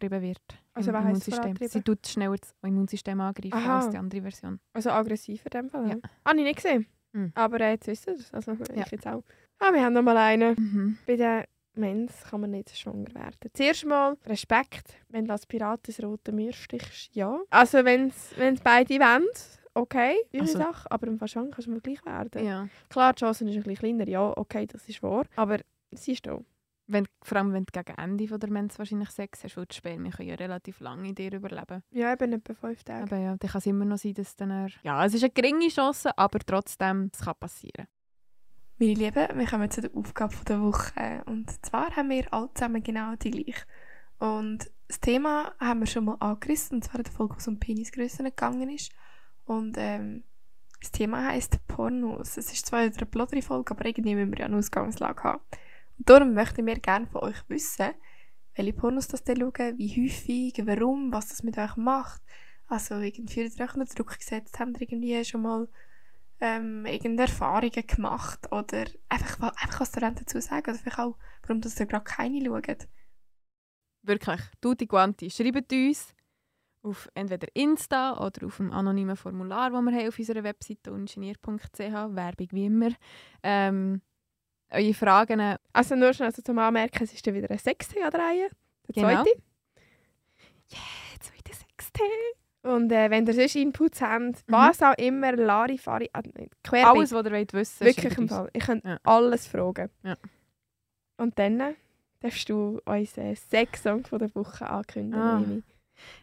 vorangetrieben 0.01 0.23
wird. 0.23 0.59
Also 0.75 0.93
was 0.93 1.05
heisst 1.05 1.25
vorantrieben? 1.35 1.69
Sie 1.69 1.83
tut 1.83 2.07
schneller 2.07 2.37
das 2.37 2.55
Immunsystem 2.63 3.21
angreifen 3.21 3.55
Aha. 3.55 3.77
als 3.79 3.91
die 3.91 3.97
andere 3.97 4.23
Version. 4.23 4.61
Also 4.73 4.91
aggressiver 4.91 5.45
in 5.47 5.51
dem 5.63 5.71
Fall. 5.71 5.89
Ja. 5.89 5.97
Habe 6.25 6.39
ich 6.39 6.45
nicht 6.45 6.57
gesehen. 6.57 6.87
Mhm. 7.13 7.33
Aber 7.35 7.61
äh, 7.61 7.71
jetzt 7.73 7.87
wisst 7.87 8.07
ihr 8.07 8.15
es. 8.15 8.33
Also 8.33 8.53
Ja. 8.53 8.83
ich 8.85 8.91
jetzt 8.93 9.07
auch. 9.07 9.23
Ah, 9.59 9.73
wir 9.73 9.83
haben 9.85 9.95
noch 9.95 10.03
mal 10.03 10.17
einen. 10.17 10.55
Mhm. 10.55 10.99
Bei 11.07 11.17
den 11.17 11.45
Mens 11.79 12.25
kann 12.31 12.41
man 12.41 12.51
nicht 12.53 12.77
schwanger 12.77 13.15
werden. 13.15 13.37
Zuerst 13.53 13.85
mal 13.85 14.17
Respekt, 14.27 14.95
wenn 15.09 15.27
du 15.27 15.33
als 15.33 15.47
Pirat 15.47 15.81
das 15.89 16.03
rote 16.03 16.33
Meer 16.33 16.53
stichst. 16.53 17.15
Ja. 17.15 17.39
Also 17.51 17.85
wenn 17.85 18.09
es 18.09 18.61
beide 18.63 18.95
wollen, 18.99 19.27
okay, 19.75 20.15
eure 20.33 20.43
Also- 20.43 20.59
Sache. 20.59 20.91
Aber 20.91 21.07
im 21.07 21.19
Fall 21.19 21.29
schwanger 21.29 21.51
kannst 21.51 21.67
du 21.67 21.73
mal 21.73 21.81
gleich 21.81 22.05
werden. 22.07 22.45
Ja. 22.47 22.69
Klar, 22.89 23.13
die 23.13 23.21
Chance 23.21 23.45
ist 23.45 23.51
ein 23.57 23.63
bisschen 23.63 23.77
kleiner. 23.77 24.09
Ja, 24.09 24.33
okay, 24.37 24.67
das 24.67 24.89
ist 24.89 25.03
wahr. 25.03 25.27
Aber 25.37 25.59
sie 25.93 26.13
ist 26.13 26.27
da. 26.27 26.41
Wenn, 26.89 27.07
vor 27.23 27.39
allem 27.39 27.53
wenn 27.53 27.65
du 27.65 27.73
gegen 27.73 27.99
Ende 27.99 28.29
von 28.29 28.39
der 28.39 28.51
Mens 28.51 28.79
wahrscheinlich 28.79 29.11
Sex 29.11 29.43
hast, 29.43 29.57
weil 29.57 29.67
die 29.67 29.75
Spermien 29.75 30.13
können 30.13 30.29
ja 30.29 30.37
relativ 30.37 30.79
lange 30.81 31.09
in 31.09 31.15
dir 31.15 31.33
überleben. 31.33 31.83
Ja, 31.91 32.13
eben 32.13 32.33
etwa 32.33 32.55
fünf 32.55 32.85
Tage. 32.85 33.03
Aber 33.03 33.17
ja, 33.17 33.37
dann 33.37 33.51
kann 33.51 33.59
es 33.59 33.67
immer 33.67 33.85
noch 33.85 33.99
sein, 33.99 34.15
dass 34.15 34.37
dann 34.37 34.51
er... 34.51 34.69
Ja, 34.83 35.05
es 35.05 35.15
ist 35.15 35.25
eine 35.25 35.33
geringe 35.33 35.69
Chance, 35.69 36.17
aber 36.17 36.39
trotzdem, 36.39 37.11
es 37.13 37.25
kann 37.25 37.35
passieren. 37.41 37.89
Meine 38.79 38.95
Lieben, 38.95 39.39
wir 39.39 39.47
kommen 39.47 39.71
zu 39.71 39.81
der 39.81 39.91
Aufgabe 39.95 40.35
der 40.47 40.61
Woche. 40.61 41.23
Und 41.27 41.51
zwar 41.65 41.97
haben 41.97 42.11
wir 42.11 42.33
alle 42.33 42.51
zusammen 42.55 42.83
genau 42.83 43.17
die 43.17 43.31
gleiche. 43.31 43.65
Und 44.19 44.71
das 44.87 45.01
Thema 45.01 45.55
haben 45.59 45.81
wir 45.81 45.87
schon 45.87 46.05
mal 46.05 46.17
angerissen, 46.21 46.77
und 46.77 46.83
zwar 46.85 46.97
in 46.97 47.05
der 47.05 47.13
Folge, 47.13 47.35
wo 47.35 47.39
es 47.39 47.49
um 47.49 47.59
Penisgrössen 47.59 48.27
gegangen 48.27 48.71
ist. 48.71 48.93
Und 49.45 49.77
ähm, 49.79 50.25
das 50.81 50.93
Thema 50.93 51.25
heisst 51.25 51.67
Pornos. 51.67 52.37
Es 52.37 52.53
ist 52.53 52.67
zwar 52.67 52.81
eine 52.81 52.91
blödere 52.91 53.43
Folge, 53.43 53.73
aber 53.73 53.87
irgendwie 53.87 54.15
müssen 54.15 54.33
wir 54.33 54.41
ja 54.41 54.47
eine 54.47 54.57
Ausgangslage 54.57 55.23
haben. 55.23 55.43
Darum 55.99 56.35
möchten 56.35 56.67
wir 56.67 56.79
gerne 56.79 57.07
von 57.07 57.23
euch 57.23 57.49
wissen, 57.49 57.95
welche 58.55 58.73
Pornos 58.73 59.09
das 59.09 59.23
ihr 59.27 59.37
schaut, 59.37 59.79
wie 59.79 60.05
häufig, 60.05 60.55
warum, 60.67 61.13
was 61.13 61.29
das 61.29 61.43
mit 61.43 61.59
euch 61.59 61.77
macht. 61.77 62.23
Also 62.69 62.97
irgendwie 62.97 63.45
habt 63.45 63.59
ihr 63.59 63.65
euch 63.65 63.75
unter 63.75 63.95
Druck 63.95 64.19
gesetzt, 64.19 64.59
habt 64.59 64.81
ihr 64.81 64.83
irgendwie 64.83 65.25
schon 65.25 65.43
mal 65.43 65.69
ähm, 66.41 66.85
irgendeine 66.85 67.31
Erfahrungen 67.31 67.87
gemacht 67.87 68.51
oder 68.53 68.85
einfach, 69.09 69.53
einfach 69.57 69.81
was 69.81 69.97
ihr 69.97 70.01
dazu 70.01 70.41
sagen 70.41 70.71
oder 70.71 70.79
vielleicht 70.79 70.99
auch, 70.99 71.17
warum 71.43 71.61
das 71.61 71.79
ihr 71.81 71.87
gerade 71.87 72.05
keine 72.05 72.45
schaut. 72.45 72.89
Wirklich, 74.03 74.41
Tutti 74.61 74.87
Quanti, 74.87 75.31
schreibt 75.31 75.73
uns 75.73 76.15
auf 76.83 77.09
entweder 77.15 77.49
Insta 77.55 78.25
oder 78.25 78.47
auf 78.47 78.59
dem 78.59 78.71
anonymen 78.73 79.17
Formular, 79.17 79.73
das 79.73 79.83
wir 79.83 79.93
haben 79.93 80.09
auf 80.09 80.19
unserer 80.19 80.45
Webseite 80.45 80.93
ungenier.ch, 80.93 81.79
Werbung 81.79 82.49
wie 82.53 82.67
immer. 82.67 82.91
Ähm, 83.43 84.03
eure 84.71 84.95
Fragen, 84.95 85.57
Also 85.73 85.95
nur 85.97 86.13
schnell 86.13 86.33
so 86.33 86.43
zum 86.43 86.59
Anmerken, 86.59 87.05
es 87.05 87.13
ist 87.13 87.27
dann 87.27 87.35
wieder 87.35 87.51
ein 87.51 87.59
Sextee 87.59 88.03
an 88.03 88.11
der 88.11 88.21
Reihe. 88.21 88.49
Der 88.89 88.95
Genau. 88.95 89.23
zweite. 89.25 89.39
Yeah, 90.73 91.21
zweite 91.21 91.55
Sextee. 91.55 92.03
Und 92.63 92.91
äh, 92.91 93.11
wenn 93.11 93.27
ihr 93.27 93.33
sonst 93.35 93.55
Inputs 93.57 94.01
habt, 94.03 94.43
was 94.49 94.83
auch 94.83 94.95
immer, 94.99 95.33
Larifari, 95.37 96.11
äh, 96.13 96.23
nicht, 96.41 96.53
querbeet, 96.65 96.97
alles, 96.97 97.13
was 97.13 97.25
ihr 97.27 97.33
wollt 97.33 97.53
wissen 97.53 97.87
wirklich 97.87 98.19
im. 98.19 98.29
Fall. 98.29 98.51
Ich 98.53 98.65
könnt 98.67 98.85
Ja. 98.85 98.99
alles 99.05 99.47
fragen. 99.47 99.89
Ja. 100.03 100.17
Und 101.17 101.39
dann 101.39 101.61
äh, 101.61 101.75
darfst 102.21 102.49
du 102.49 102.81
unseren 102.85 103.37
Sex-Song 103.37 104.03
der 104.11 104.35
Woche 104.35 104.69
ankündigen, 104.69 105.23
Ah. 105.23 105.43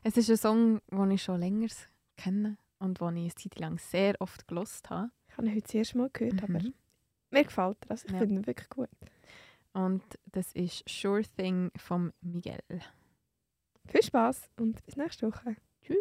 Es 0.04 0.18
ist 0.18 0.30
ein 0.30 0.38
Song, 0.38 0.82
den 0.92 1.12
ich 1.12 1.24
schon 1.24 1.40
länger 1.40 1.68
kenne 2.18 2.58
und 2.80 3.00
den 3.00 3.16
ich 3.18 3.24
eine 3.24 3.36
Zeit 3.36 3.60
lang 3.60 3.80
sehr 3.80 4.14
oft 4.20 4.48
gelost 4.48 4.90
habe. 4.90 5.10
Ich 5.30 5.38
habe 5.38 5.48
ihn 5.48 5.54
heute 5.56 5.64
das 5.64 5.74
erste 5.74 5.98
Mal 5.98 6.10
gehört, 6.14 6.44
aber 6.44 6.60
Mhm. 6.60 6.74
Mir 7.34 7.44
gefällt 7.44 7.78
er. 7.86 7.92
Also 7.92 8.06
ich 8.08 8.14
Ja. 8.14 8.20
finde 8.20 8.36
ihn 8.36 8.48
wirklich 8.48 8.70
gut. 8.70 8.90
Und 9.74 10.04
das 10.32 10.52
ist 10.54 10.84
Sure 10.88 11.24
Thing 11.24 11.72
von 11.76 12.14
Miguel. 12.22 12.60
Viel 13.88 14.04
Spaß 14.04 14.50
und 14.58 14.84
bis 14.86 14.96
nächste 14.96 15.28
Woche. 15.28 15.56
Tschüss. 15.82 15.98